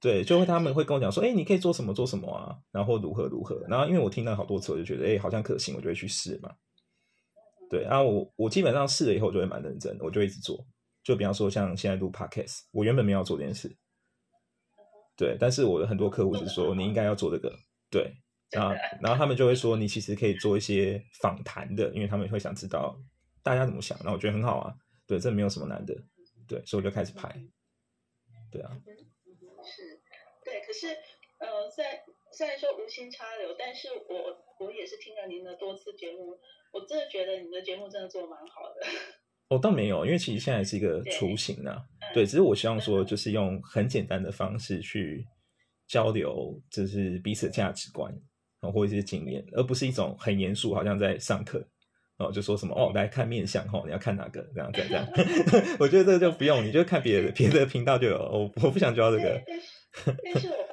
[0.01, 6.55] 对，就会他们会跟我讲说，哎，你可以做什么做什么啊，然后如何如何，然后因为我听了好多次，我就觉得，哎，好像可行，我就会去试嘛。
[7.69, 10.65] 对，然后我我基本上试了以后，我就会蛮认真，我就一直做。
[11.03, 13.75] 就比方说，像现在录 podcast，我原本没有做这件事，
[15.17, 17.53] 对，但是我的很多客户是说，你应该要做这个，
[17.89, 18.13] 对，
[18.51, 22.97] 然后然后他们就会说，你其实可以做一些访谈的，因为他们会想知道
[23.43, 24.73] 大家怎么想，那我觉得很好啊，
[25.07, 25.95] 对，这没有什么难的，
[26.47, 27.33] 对，所以我就开始拍，
[28.51, 28.71] 对啊。
[30.69, 30.85] 可是，
[31.39, 31.95] 呃，虽然
[32.31, 36.37] 虽然说无心插柳，但是我我也是听了您的多次节目，
[36.71, 38.85] 我真的觉得你的节目真的做的蛮好的。
[39.49, 41.81] 哦，倒没有，因为其实现在是一个雏形啊，
[42.13, 45.25] 对，只是我希望说，就是用很简单的方式去
[45.87, 48.13] 交流，就是彼此的价值观
[48.59, 51.67] 啊，或一些经验，而不是一种很严肃，好像在上课
[52.19, 55.07] 哦，就说什么哦，来看面相哈，你要看哪个这样这样这样。
[55.81, 59.41] 我觉得这个就不用，你就看别的别的频道就有，我我不想教这个。
[60.23, 60.68] 但是我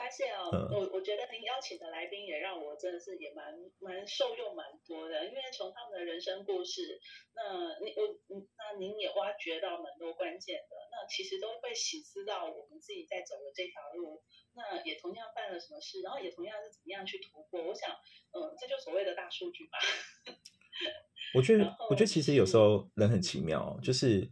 [0.51, 7.01] 我我觉得您邀请的来宾也让我真的是也蛮蛮受用蛮多的，因为从他们的人生故事，
[7.35, 8.19] 那你我
[8.57, 14.23] 那您也挖掘到蛮多关键的，那其实都会醒思到我们自己在走的这条路，
[14.55, 17.63] 那也同样犯了什么事，然后也同样是怎么样去突破。
[17.67, 17.91] 我想，
[18.33, 19.79] 嗯，这就所谓的大数据吧。
[21.35, 24.31] 我觉得，我觉得其实有时候人很奇妙，就是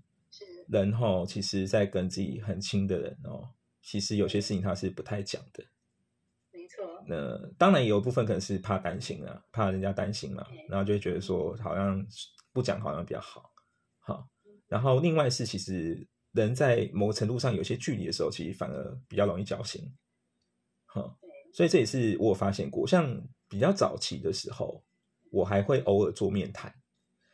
[0.68, 3.50] 人哈，其实在跟自己很亲的人哦。
[3.82, 5.62] 其实有些事情他是不太讲的。
[7.06, 12.04] 那当然也有部分可能是怕担心啊，怕人家担心嘛，然后就会觉得说好像
[12.52, 13.50] 不讲好像比较好。
[14.00, 14.28] 好，
[14.68, 19.82] 然后另外是其实人在某个程度上有些距离的时候，其实反而比较容易交心。
[20.86, 21.18] 好，
[21.52, 24.84] 所以这也是我发现过，像比较早期的时候，
[25.30, 26.72] 我还会偶尔做面谈，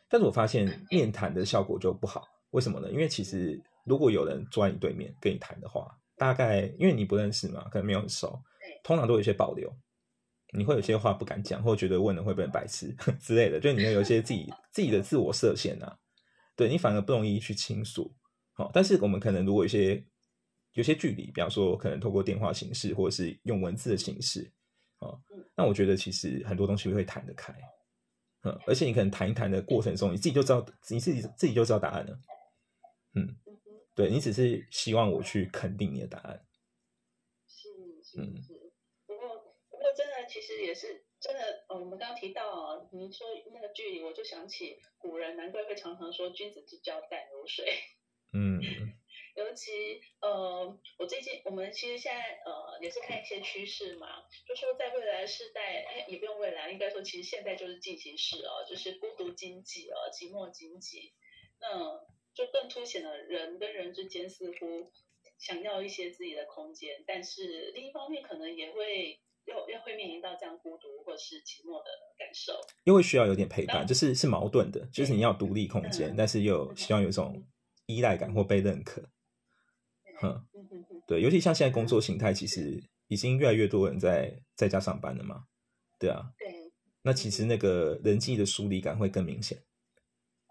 [0.09, 2.27] 但是我发现面谈的效果就不好。
[2.51, 2.91] 为什么呢？
[2.91, 8.41] 因为其实如果有人坐在你对面跟你谈的话，大概因为你不认识嘛，可能没有很熟，
[8.83, 9.71] 通常都有一些保留。
[10.53, 15.97] 你会有些话不敢讲，或觉得问了会被人白痴 之类的，就你会有一些自己 自己的自我设限啊。
[16.57, 18.13] 对你反而不容易去倾诉。
[18.53, 20.05] 好，但是我们可能如果有些
[20.73, 24.51] 有些距离，比方说可能透过电话形式，或者是用文字的形式，
[24.99, 25.15] 啊，
[25.55, 27.55] 那我觉得其实很多东西会谈得开。
[28.43, 32.19] 嗯，而且你可能谈一谈的过程中，你自己就知道你自己自己就知道答案了。
[33.15, 33.37] 嗯，
[33.95, 36.45] 对你只是希望我去肯定你的答案。
[37.47, 37.69] 是
[38.03, 38.60] 是是。
[40.31, 41.65] 其实也是真的。
[41.67, 47.65] 呃，我们刚刚提到啊，您说那个距离，我就想起古人，难怪会常常说“君子之交淡如水”。
[48.31, 48.61] 嗯，
[49.35, 54.07] 尤其呃，我最近我们其实现在呃也是看一些趋势嘛，
[54.47, 61.13] 就说在未来世代，也不用未来，应该说其实现在就是进行式哦，就是孤独经济哦，寂寞经济，
[61.59, 61.99] 那
[62.33, 64.93] 就更凸显了人跟人之间似乎
[65.37, 69.19] 想要一些自己的空间，但是另一方面可能也会。
[69.45, 77.43] 又又会面临到这样孤独或是寂寞的感受，因为需要有点陪伴，就是是矛盾的，就是你要独立空间，但是又希望有一种
[77.87, 79.01] 依赖感或被认可。
[80.23, 80.45] 嗯，
[81.07, 85.45] 对，尤其像现在工作形态，其实已经越来越多人在在家上班了嘛，
[85.99, 86.71] 对啊，对，
[87.01, 89.57] 那其实那个人际的疏离感会更明显。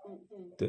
[0.04, 0.68] 嗯嗯，对，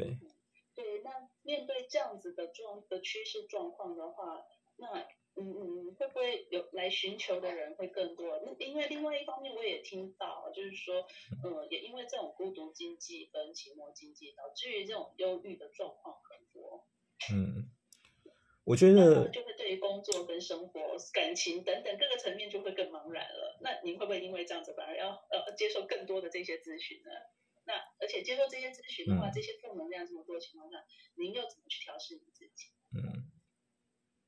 [0.74, 1.10] 对，那
[1.42, 4.40] 面对这样子的状的趋势状况的话，
[4.76, 5.04] 那。
[5.34, 8.38] 嗯嗯，会不会有来寻求的人会更多？
[8.44, 11.06] 那因为另外一方面，我也听到，就是说，
[11.42, 16.86] 呃，也因为这种孤独经济跟寂寞经济，导致于这种忧郁的状况很多。
[17.32, 17.70] 嗯，
[18.64, 23.58] 我觉得就会对于工作跟生活、感情等等各个层面就会更茫然了。
[23.62, 27.10] 那您会不会因为这样子反而要呃接受更多的这些咨询呢？
[27.64, 32.66] 那而且接受这些咨询的话，这些负能量这么多情况下，您又怎么去调试你自己？
[32.94, 33.31] 嗯。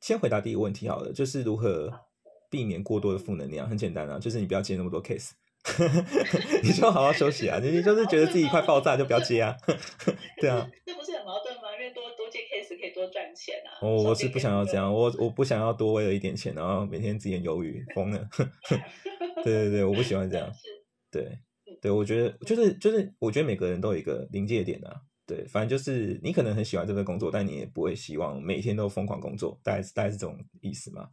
[0.05, 1.91] 先回答第一个问题好了，就是如何
[2.51, 3.67] 避免过多的负能量。
[3.67, 5.31] 很简单啊，就是你不要接那么多 case，
[6.63, 7.59] 你就好好休息啊。
[7.59, 9.57] 你就是觉得自己快爆炸，就不要接啊。
[10.43, 11.73] 对啊， 这不是很矛盾吗？
[11.73, 13.81] 因为多多接 case 可以多赚钱啊。
[13.81, 18.29] 哦，我是不想要这样，我我不想要多为了一点钱，然后每天自言犹豫疯了。
[19.43, 20.53] 对对对，我不喜欢这样。
[21.11, 21.39] 对
[21.81, 25.01] 对，我觉得就是就是，我觉得每个人都有一个临界点啊。
[25.27, 31.11] 对，反正就是你可能很喜欢这份工作，但你也不会希望每天都疯狂工作，大概是大概是这种意思嘛？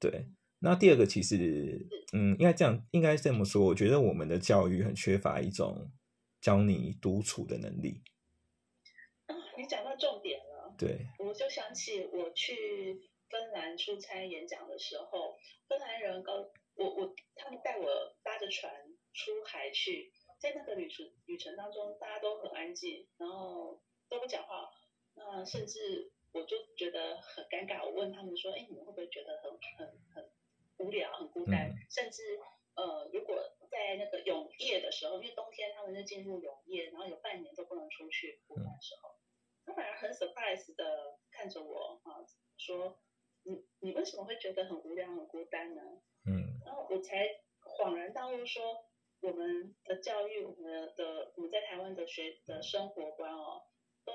[0.00, 0.26] 对。
[0.58, 3.64] 那第二个其实，嗯，应该这样，应该这么说。
[3.66, 5.92] 我觉得我们的教育很缺乏一种
[6.40, 8.02] 教你独处的能力。
[9.56, 10.74] 你讲到重点了。
[10.76, 11.06] 对。
[11.18, 12.98] 我就想起我去
[13.30, 15.36] 芬兰出差演讲的时候，
[15.68, 16.32] 芬兰人告
[16.74, 17.86] 我我他们带我
[18.24, 18.72] 搭着船
[19.12, 20.10] 出海去。
[20.38, 24.70] 在那个旅程旅程当中，大家都很安静，然后都不讲话。
[25.14, 27.84] 那甚至我就觉得很尴尬。
[27.84, 30.30] 我问他们说：“哎，你们会不会觉得很很很
[30.76, 31.72] 无聊、很孤单？
[31.90, 32.38] 甚至
[32.74, 33.36] 呃，如果
[33.70, 39.16] 在那个永夜的时候，因为冬天他们就进入永夜，然后有半年都不能出去孤单的时候，
[39.64, 42.20] 他反而很 surprise 的看着我啊，
[42.58, 42.98] 说：
[43.42, 45.82] 你你为什么会觉得很无聊、很孤单呢？
[46.26, 47.26] 嗯，然后我才
[47.62, 48.85] 恍然大悟说。
[49.26, 53.62] 我们的教育，我们的我们在台湾的学的生活观哦，
[54.04, 54.12] 都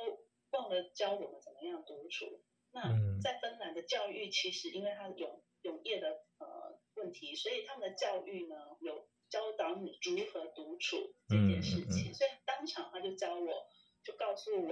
[0.52, 2.42] 忘了教我们怎么样独处。
[2.72, 2.82] 那
[3.22, 12.14] 在芬兰的教育，其实因为它有永业的呃问题，所以他们的教育呢有教导你如何独处这件事情。
[12.14, 13.68] 所以当场他就教我，
[14.06, 14.72] 就告诉我，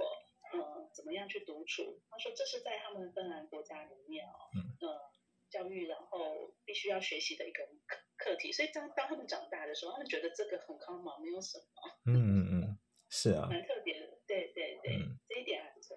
[0.54, 2.00] 呃，怎么样去独处。
[2.08, 4.32] 他说这是在他们芬兰国家里面哦，
[4.80, 5.00] 呃，
[5.50, 7.60] 教育然后必须要学习的一个。
[7.86, 11.64] 课课题，所以当当他们长大的时候，他们觉得这个很 common，没有什么。
[12.04, 12.78] 嗯嗯嗯，
[13.08, 14.06] 是啊，蛮特别的。
[14.26, 15.96] 对对对，这一点还不错。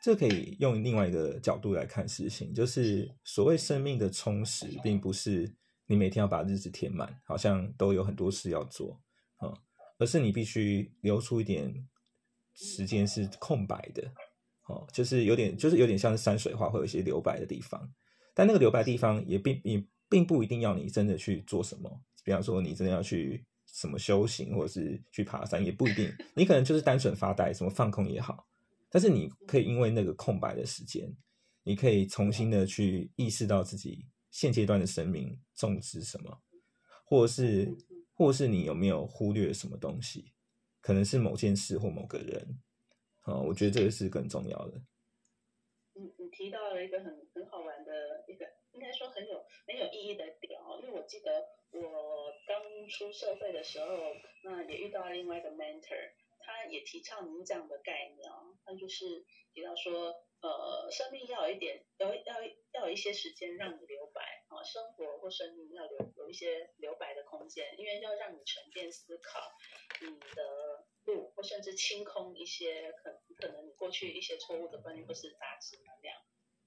[0.00, 5.52] 这可以用另外一个角度来看事情，就是所谓生命的充实，并不是
[5.86, 8.98] 你每天要把日子填满，好像都有很多事要做
[9.36, 9.52] 啊，
[9.98, 11.86] 而是你必须留出一点
[12.54, 14.10] 时间是空白的。
[14.68, 17.92] 哦，就是有点，就是有点像是山水画，会有一些留白的地方，
[18.40, 19.84] 但那个留白地方也并也。
[20.10, 26.12] 并不一定要你真的去做什么，比方说你真的要去什么修行，或者是去爬山，也不一定。
[26.34, 28.44] 你可能就是单纯发呆，什么放空也好。
[28.90, 31.16] 但是你可以因为那个空白的时间，
[31.62, 36.42] 你可以重新的去意识到自己现阶段的生命种植什么，
[37.04, 37.72] 或是，
[38.12, 40.32] 或是你有没有忽略什么东西，
[40.80, 42.58] 可能是某件事或某个人。
[43.20, 44.82] 啊，我觉得这个是更重要的。
[45.94, 47.79] 你你提到了一个很很好玩。
[48.80, 69.52] 应该说很有很有意义的点哦，因为我记得我刚出社会的时候，那也遇到了另外一个 mentor，他也提倡您这样的概念哦，他就是提到说，呃，生命要有一点，要要要有一些时间让你留白啊，生活或生命要留有一些留白的空间，因为要让你沉淀思考
[70.00, 76.16] 你的路，或甚至清空一些可可能你过去一些错误的观念或是杂质能量，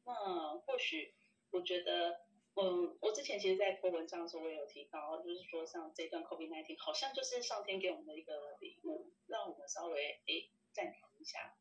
[0.05, 1.15] 那或许。
[1.53, 2.19] 我觉得，
[2.55, 11.55] 嗯，我之前其实，在播文章的时候，我也有提到，就是说，像这段 COVID-19，好像就是上天给我们的一个礼物，让我们稍微诶暂停一下，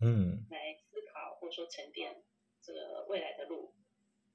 [0.00, 2.24] 嗯，来思考或者说沉淀
[2.60, 3.72] 这个未来的路，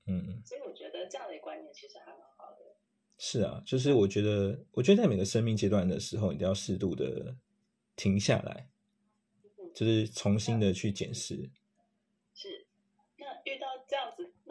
[0.07, 2.77] 嗯，所以我觉得这样的观念其实还蛮好的。
[3.17, 7.35] 是啊，就是我觉得，我觉得在每个生命阶段的时候，你都要适度的
[7.95, 8.69] 停下来，
[9.75, 11.51] 就是重新的去检视。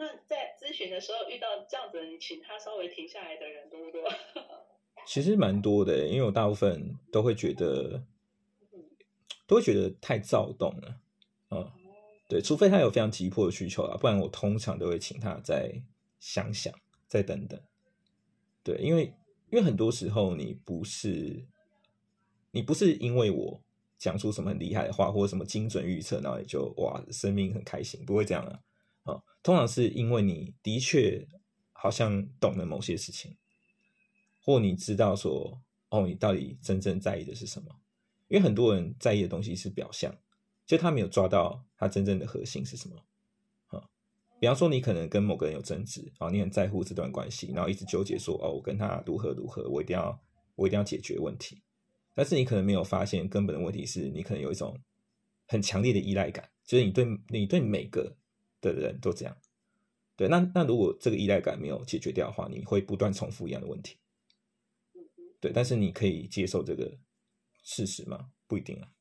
[0.01, 4.01] 那在咨询的时候遇到这样子，你请他稍微停下来的人多不多？
[5.05, 8.03] 其实蛮多的，因为我大部分都会觉得，
[9.45, 10.95] 都会觉得太躁动了，
[11.51, 11.71] 嗯，
[12.27, 15.71] 对，除非他有非常急迫的需求啊，不然我通常都会请他再
[16.19, 16.73] 想想，
[17.07, 17.61] 再等等。
[18.63, 19.13] 对，因为
[19.51, 21.45] 因为很多时候你不是
[22.49, 23.61] 你不是因为我
[23.99, 28.59] 讲出什么很厉害的话，或者什么精准预测，然后你就哇，生命很开心，不会这样啊。
[29.03, 31.27] 啊，通常是因为你的确
[31.71, 33.35] 好像懂了某些事情，
[34.39, 37.75] 或你知道说，哦，你到底真正在意的是什么？
[38.27, 40.15] 因为很多人在意的东西是表象，
[40.65, 42.95] 就他没有抓到他真正的核心是什么。
[43.67, 43.89] 啊，
[44.39, 50.17] 比方说你可能跟某个人有争执，啊，你很在乎这段关系，然后一直纠结说，哦，我跟他如何如何，我一定要
[50.55, 51.61] 我一定要解决问题。
[52.13, 54.79] 但是你可能没有发现根本的问题是你可能有一种
[55.47, 58.15] 很强烈的依赖感，就是你对你对每个。
[58.61, 59.35] 的人都这样，
[60.15, 63.97] 对，那那如果这个依赖感没有解决掉的话，你会不断重复一样的问题，
[65.39, 66.97] 对，但是你可以接受这个
[67.63, 68.31] 事实吗？
[68.47, 68.93] 不一定啊。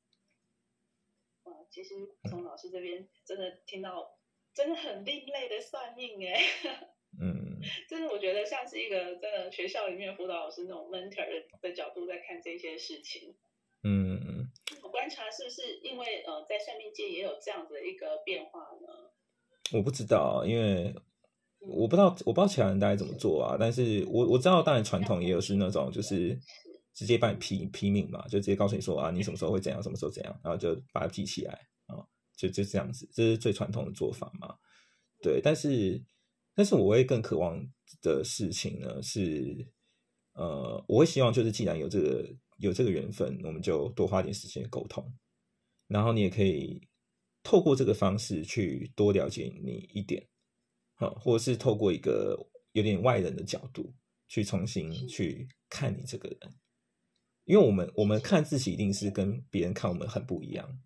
[1.44, 1.94] 哇，其实
[2.30, 4.18] 从老师这边真的听到
[4.54, 6.40] 真的很另类的算命哎，
[7.20, 13.36] 嗯，真的我觉得像是一个真的学校里面辅导老师那种 mentor 的角度在看这些事情，
[13.82, 14.48] 嗯嗯，
[14.82, 19.09] 我观察是不是因为呃在算命界也有这样的一个变化呢？
[19.72, 20.94] 我不知道，因为
[21.60, 23.56] 我不知道，我不知道其他人大概怎么做啊。
[23.58, 26.38] 但是我我知道，当然传统也有是那种，就是
[26.94, 31.52] 直接帮你批批命嘛，就直接告诉你说啊，你什么时候会怎样，什么时候怎样，然后就把它记起来
[31.86, 32.02] 啊，
[32.36, 34.56] 就就这样子，这是最传统的做法嘛。
[35.22, 36.02] 对，但是
[36.54, 37.62] 但是我会更渴望
[38.02, 39.68] 的事情呢是，
[40.32, 42.26] 呃，我会希望就是既然有这个
[42.58, 45.04] 有这个缘分，我们就多花点时间沟通，
[45.86, 46.80] 然后你也可以。
[47.42, 50.28] 透过这个方式去多了解你一点，
[50.94, 53.94] 好，或者是透过一个有点外人的角度
[54.28, 56.38] 去重新去看你这个人，
[57.44, 60.80] 因为我们我们看自己一定是跟别人看我们很不一样。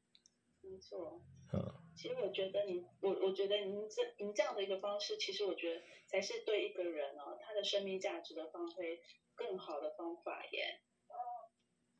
[0.62, 1.20] 没错，
[1.52, 9.00] 嗯，其实我觉得你，我我觉得您这您这样的一个方式，其实我觉得才是对一个人哦，他的生命价值的发挥
[9.34, 10.80] 更好的方法耶。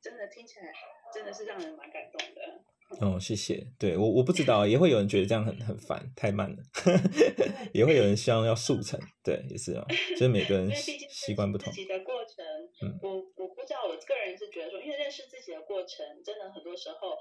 [0.00, 0.70] 真的听起来
[1.14, 2.62] 真的是让人蛮感动的。
[3.00, 3.66] 哦，谢谢。
[3.78, 6.56] 对我我不知道，也会有人觉得这样很很烦，太慢了。
[7.74, 9.84] 也会有人希望要速成，对，也是啊。
[10.10, 11.72] 就是每个人习惯不同。
[11.72, 12.44] 自己的过程，
[12.82, 17.16] 嗯，我我不知道，我个人是觉得说，因为认识自己的过程，真的很多时候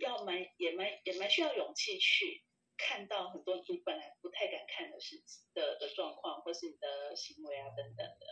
[0.00, 2.42] 要蛮也蛮也蛮需要勇气去。
[2.76, 8.26] 看到很多你本来不太敢看的事情的的状况，或是你的行为啊等等的，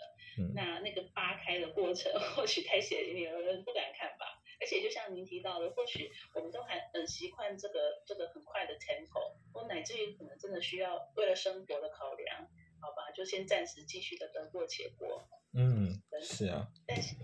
[0.53, 4.42] 那那个扒开的过程， 或许太血淋淋，有人不敢看吧。
[4.63, 12.49] 而且就像您提到的，或许我们都还很习惯这个这个很快的 tempo，或乃至于可能真的需要为了生活的考量，
[12.81, 15.29] 好吧，就先暂时继续的得过且过。
[15.53, 16.69] 嗯，是啊。
[16.87, 17.17] 但是，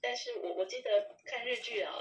[0.00, 1.92] 但是我我记得看日剧啊，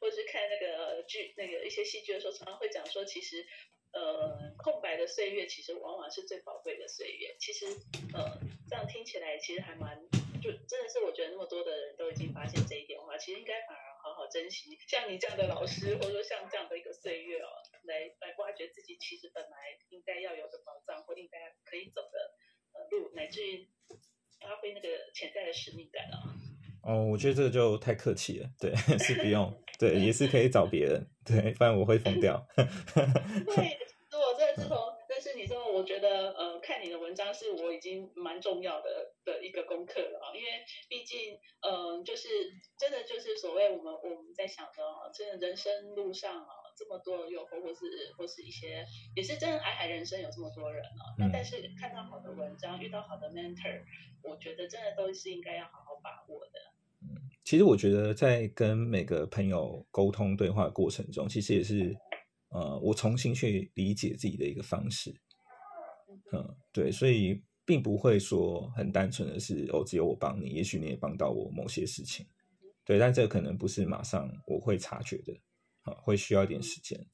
[0.00, 3.46] 或者是看那个剧那个一些戏剧的时候，常常会讲说，其实。
[3.92, 7.34] 呃，空白的岁月其实往往是最宝贵的岁月。
[7.40, 7.64] 其实，
[8.12, 9.96] 呃，这样听起来其实还蛮，
[10.42, 17.48] 就真的是我觉得那么多的人都已经发现这一点的话，其实应该反而好好珍惜像你这样的老师，或者说像这样的一个岁月哦，
[17.82, 19.56] 来来挖掘自己其实本来
[19.88, 22.30] 应该要有的宝藏或应该可以走的
[22.72, 23.68] 呃路，乃至于
[24.40, 26.22] 发挥那个潜在的使命感啊。
[26.84, 32.46] 哦，我觉得这个就太客气了，对， 是不用，对，也是可以找别人，对，不然我会疯掉。
[32.54, 33.76] 对。
[34.54, 34.78] 自从
[35.26, 40.46] 认识你之后，我觉得呃，看你的文章是我已经蛮重要的的一个功课了啊，因为
[40.88, 42.28] 毕竟嗯，就是
[42.78, 51.02] 真的就是所谓我们我们在想的哦，真的人生路上啊，这么多诱惑，或是或是一些也是真的海海人生有这么多人哦。
[51.18, 53.82] 那但是看到好的文章，遇到好的 mentor，
[54.22, 56.52] 我觉得真的都是应该要好好把握的。
[57.02, 61.96] 嗯，其实我觉得在跟每个朋友沟通对话的过程中，其实也是
[62.56, 65.14] 呃，我重新去理解自己的一个方式。
[66.32, 72.26] 嗯，对，所以并不会说很单纯的是哦，只有我帮你，也许你也帮到我某些事情。
[72.82, 75.38] 对，但这可能不是马上我会察觉的，
[75.82, 77.06] 啊，会需要一点时间。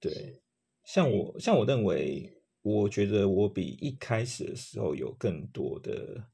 [0.00, 0.42] 对，
[0.84, 6.28] 像我，像我认为，我觉得我比一开始的时候有更多的、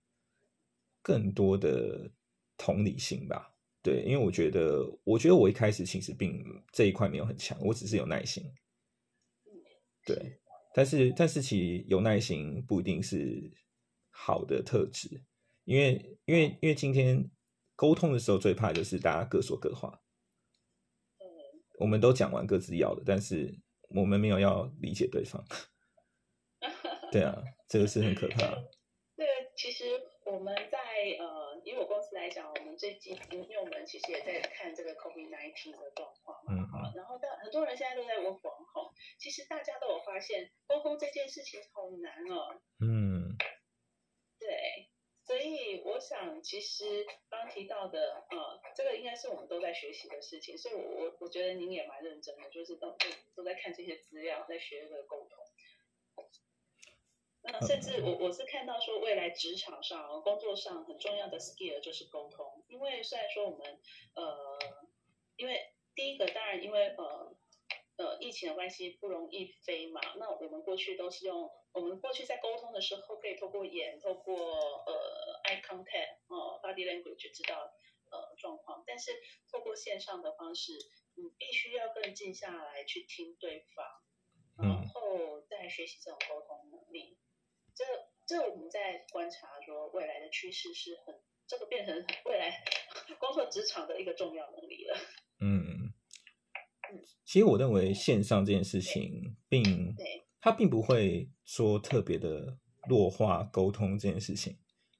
[1.02, 2.10] 更多的
[2.56, 3.55] 同理心吧。
[3.88, 8.42] 对，因为我觉得，我觉得我一开始其实并这一块没有很强，我只是有耐心。
[10.04, 10.40] 对，
[10.74, 13.52] 但是，但是其实有耐心不一定是
[14.10, 15.22] 好的特质，
[15.64, 17.30] 因为，因为，因为今天。
[17.78, 20.00] 沟通的时候最怕就是大家各说各话。
[21.78, 23.54] 我们都讲完各自要的，但是
[23.90, 25.44] 我们没有要理解对方。
[27.12, 27.36] 对啊，
[27.68, 28.48] 这个是很可怕。
[29.14, 29.26] 对，
[29.58, 29.84] 其实
[30.24, 30.78] 我们在
[31.18, 32.95] 呃，以我公司来讲，我们最近
[33.30, 42.60] 因为我们其实也在看这个 COVID nineteen 的状况嘛，嗯然后但很多人现在都在问防控，其实大家都有发现沟通这件事情好难哦。
[42.80, 43.36] 嗯，
[44.38, 44.90] 对。
[45.24, 50.56] 所以我想，其实刚提到的，呃，这个应该是我们都在学习的事情。
[50.56, 55.44] 所以，我我我觉得您也蛮认真的，就是都都都在看这些资料，在学这个沟通。
[57.42, 62.35] 那甚至我我是看到说，未来职场上、工作上很重要的 skill 就是沟通。
[62.90, 63.80] 因为虽然说我们，
[64.14, 64.58] 呃，
[65.36, 67.36] 因为第一个当然因为呃。
[67.98, 70.02] 呃，疫情的关系不容易飞嘛。
[70.18, 74.36] 那我们过去都是用，我们过去在沟通的时候可以透过眼，透过
[74.84, 77.72] 呃 eye contact，哦 body language 知道
[78.10, 78.84] 呃状况。
[78.86, 79.12] 但是
[79.50, 80.72] 透过线上的方式，
[81.14, 83.86] 你必须要更静下来去听对方，
[84.62, 87.16] 然后再学习这种沟通能力。
[87.74, 87.82] 这
[88.26, 91.15] 这我们在观察说未来的趋势是很，
[91.46, 91.94] 这个变成
[92.24, 92.52] 未来
[93.18, 94.98] 工作职场的一个重要能力了。
[95.40, 95.92] 嗯。
[97.24, 99.94] 其实我认为线上这件事情，并
[100.40, 102.56] 它并不会说特别的
[102.88, 104.56] 弱化沟通这件事情。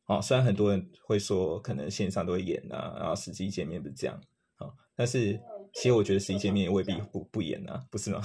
[0.07, 4.20] 哦，虽然很多人会说可能线上都会演啊，然后实际见面不是这样
[4.57, 4.66] 啊，
[4.97, 5.40] 但是
[5.74, 8.20] 其实我觉得实际见面也未必不不演啊，不是吗？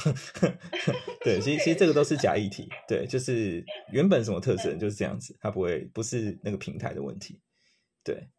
[1.23, 2.67] 对，其实其实这个都是假议题。
[2.87, 7.39] 对，就是原本什么特征就是这样子，它不会不是那个平台的问题。
[8.03, 8.29] 对。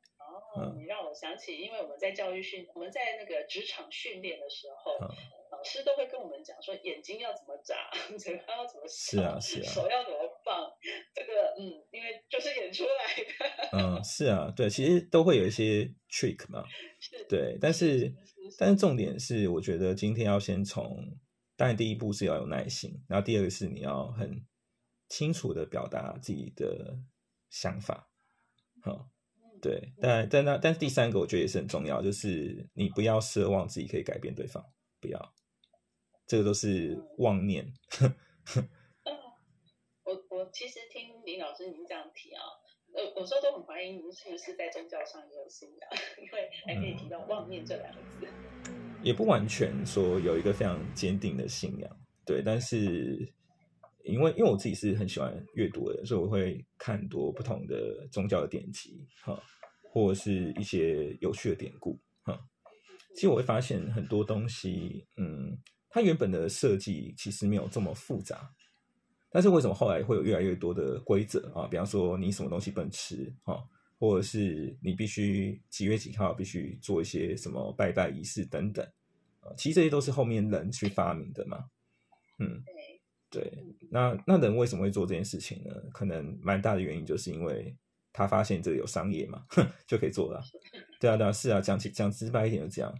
[0.55, 4.99] 哦，你让我想起，因为我们在教育训，我们在那个职场训练的时候，
[5.51, 10.71] 老师都会跟我们讲说，眼睛要怎么眨， 嘴巴要怎么是啊是啊，手要怎么放，
[11.15, 13.79] 这个嗯，因为就是演出来的。
[13.79, 16.63] 嗯， 是啊，对，其实都会有一些 trick 嘛，
[17.31, 18.13] 对，但是
[18.59, 21.19] 但是重点是，我觉得今天要先从，
[21.57, 24.45] 当然第一步是要有耐心，然后第二个是你要很
[25.09, 26.99] 清楚的表达自己的
[27.49, 28.11] 想法，
[28.83, 29.09] 好。
[29.63, 34.61] 对，但但那但是第三个我觉得也是很重要，就是你不要奢望自己可以改变对方，
[35.01, 35.35] 不要，
[36.27, 37.73] 这个都是妄念。
[40.03, 42.43] 我我其实听林老师您这样提啊，
[42.93, 45.89] 呃，有时候都很怀疑您是不是在宗教上也有信仰，
[46.21, 48.27] 因为还可以提到妄念这两个字。
[49.01, 51.97] 也不完全说有一个非常坚定的信仰，
[52.27, 53.33] 对，但是。
[54.05, 59.41] 因为因为我自己是很喜欢阅读的，所以我会看很多不同的宗教的典籍，哈，
[59.93, 62.39] 或者是一些有趣的典故，哈。
[63.15, 65.57] 其实我会发现很多东西，嗯，
[65.89, 68.51] 它原本的设计其实没有这么复杂，
[69.31, 71.69] 但是为什么后来会有越来越多的规则啊？
[71.69, 73.63] 比方说你什么东西不能吃，哈，
[73.99, 78.85] 或者是你必须几月几号必须做一些什么拜拜仪式等等，
[79.41, 81.67] 啊，其实这些都是后面人去发明的嘛，
[82.39, 82.65] 嗯。
[83.33, 83.51] 对，
[83.91, 85.75] 那那人为什么会做这件事情呢？
[85.91, 87.75] 可能蛮大的原因就是因为
[88.13, 89.43] 他发现这里有商业嘛，
[89.89, 90.39] 就可以做了。
[91.01, 92.95] 对啊，对啊，是啊，讲起讲直白一点就这样。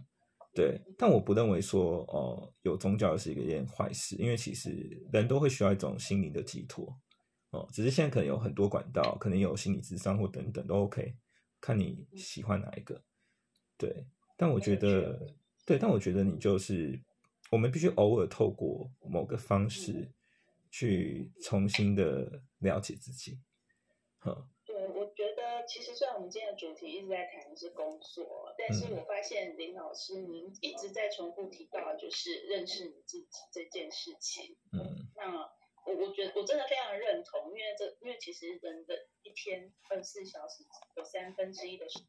[0.55, 6.91] 对，但我不认为说哦，有宗教是一件坏事，因为其实人都会需要一种心灵的寄托
[7.51, 7.69] 哦。
[7.71, 11.13] 只是现在可能有很多管道，可能有心理智商或等等都 OK，
[11.61, 12.99] 看你喜欢哪一个。
[13.77, 15.31] 对，但我觉得，
[15.63, 16.99] 对，但我觉得你就是
[17.51, 20.11] 我们必须偶尔透过某个方式。
[20.73, 23.37] 去重新的了解自己，
[24.17, 24.49] 哈。
[24.65, 34.57] 对，我觉得其实虽然我们今天的主题一直在谈的是工作，但是我发现林老师您一直在重复提到就是认识你自己这件事情。
[34.73, 35.37] 嗯，那
[35.85, 40.65] 我我觉得我真的非常认同，因为这因为其实人的一天二十四小时
[40.95, 41.99] 有三分之一的时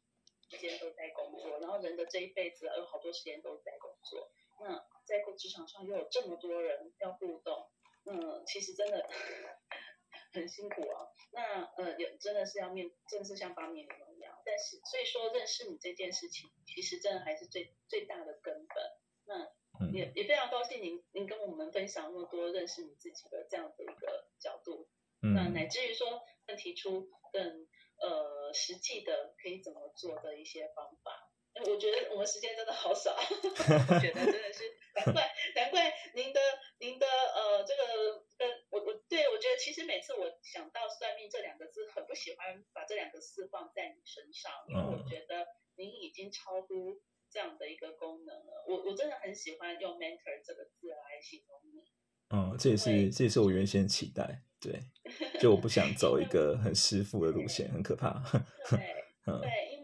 [0.49, 4.31] 时间都在工作，然后人的这一辈子有好多时间都在工作。
[4.59, 4.73] 那
[5.05, 7.69] 在职场上又有这么多人要互动，
[8.05, 9.07] 嗯，其实真的
[10.33, 11.07] 很辛苦啊。
[11.31, 14.39] 那呃，也真的是要面，真的是像八面玲珑一样。
[14.45, 18.77] 但是所以说，认识你这件事情，其实真的还是最最大的根本。
[19.27, 19.51] 那
[19.91, 24.87] 也也非常高兴您您跟我们分享那么多认识你自己的这样的一个角度，
[25.33, 31.24] 那乃至于说更提出更呃实际的可以怎么做的一些方法。
[31.63, 36.39] 我觉得我们时间真的好少， 我觉得真的是难怪难怪您的
[36.79, 46.99] 您的呃这个跟我我对我觉得其实每次我想到算命这两个字，很不喜欢把这两个字放在你身上，因为我觉得您已经超乎
[47.31, 48.65] 这样的一个功能了。
[48.67, 51.83] 我我真的很喜欢用 mentor 这个字来形容你。
[52.29, 54.79] 嗯，这也是这也是我原先期待，对，
[55.39, 58.21] 就我不想走一个很师傅的路线，很可怕。
[58.69, 58.79] 对，
[59.41, 59.74] 对，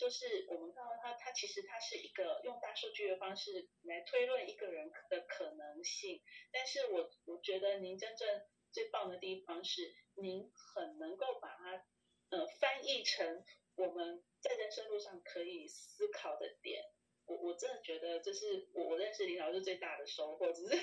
[0.00, 6.22] 就是我们看到它，它其实它是一个用大数据的方式来推论一个人的可能性。
[6.50, 8.26] 但是我我觉得您真正
[8.72, 11.84] 最棒的地方是，您很能够把它
[12.30, 13.44] 呃翻译成
[13.74, 16.82] 我们在人生路上可以思考的点。
[17.26, 20.82] 我我真的觉得这是我我认识林老师最大的收获，只是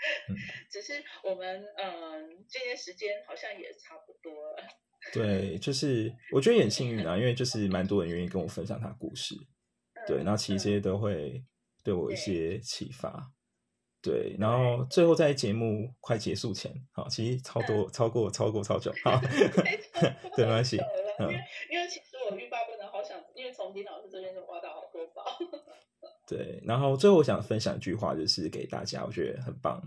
[0.72, 4.85] 只是我们嗯这些时间好像也差不多了。
[5.12, 9.34] 对，就是我觉得也很幸运啊，因为就是蛮多人愿意跟我分享他故事，
[10.06, 11.42] 对，然后其实这些都会
[11.82, 13.30] 对我一些启发，
[14.02, 14.84] 对，然后。
[14.90, 19.18] 最后在节目快结束前，好，其实超多超过超过超久， 好，
[20.36, 20.76] 对，没关系，
[21.18, 21.34] 因为
[21.70, 25.24] 因为其实我欲罢不能，好想，因为从林老师这边就挖到好多宝，
[26.28, 29.82] 对，然后最后我想分享一句话，就是给大家，我觉得很棒，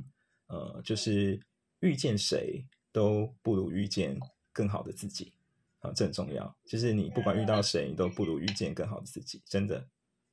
[0.47, 1.39] 呃，就是
[1.81, 4.17] 遇见谁都不如遇见。
[4.51, 5.33] 更好的自己，
[5.79, 6.55] 啊，这很重要。
[6.65, 9.41] 就是你不管遇到谁，你都不如遇见更好的自己。
[9.45, 9.87] 真的，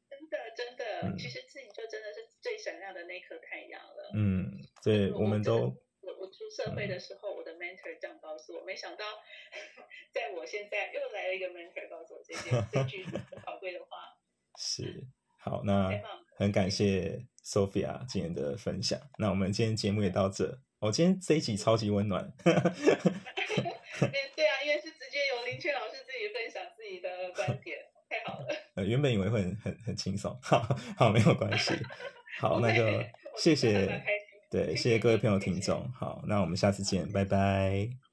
[0.08, 1.16] 真的，真的。
[1.18, 4.10] 其实自己就真的是最闪亮的那颗太阳了。
[4.14, 5.76] 嗯，对，我们都。
[6.00, 9.04] 我我出社会的时候，我的 mentor 这样告诉我，没想到，
[10.12, 14.16] 在我现在又来了一个 mentor 告诉我这些这句很宝贵的话。
[14.56, 15.04] 是，
[15.38, 15.90] 好，那
[16.36, 19.00] 很感谢 Sophia 今天的分享。
[19.18, 20.60] 那我们今天节目也到这。
[20.78, 22.32] 我今天这一集超级温暖。
[24.00, 27.78] 对啊，因为是直接由林雀老师自己分享自己的观点，
[28.08, 28.46] 太好了。
[28.74, 30.62] 呃，原本以为会很很很轻松，好，
[30.96, 31.74] 好，没有关系。
[32.38, 32.84] 好，那就
[33.36, 34.02] 谢谢，
[34.50, 35.90] 对，谢谢各位朋友听众。
[35.92, 38.05] 好，那我们下次见，拜拜。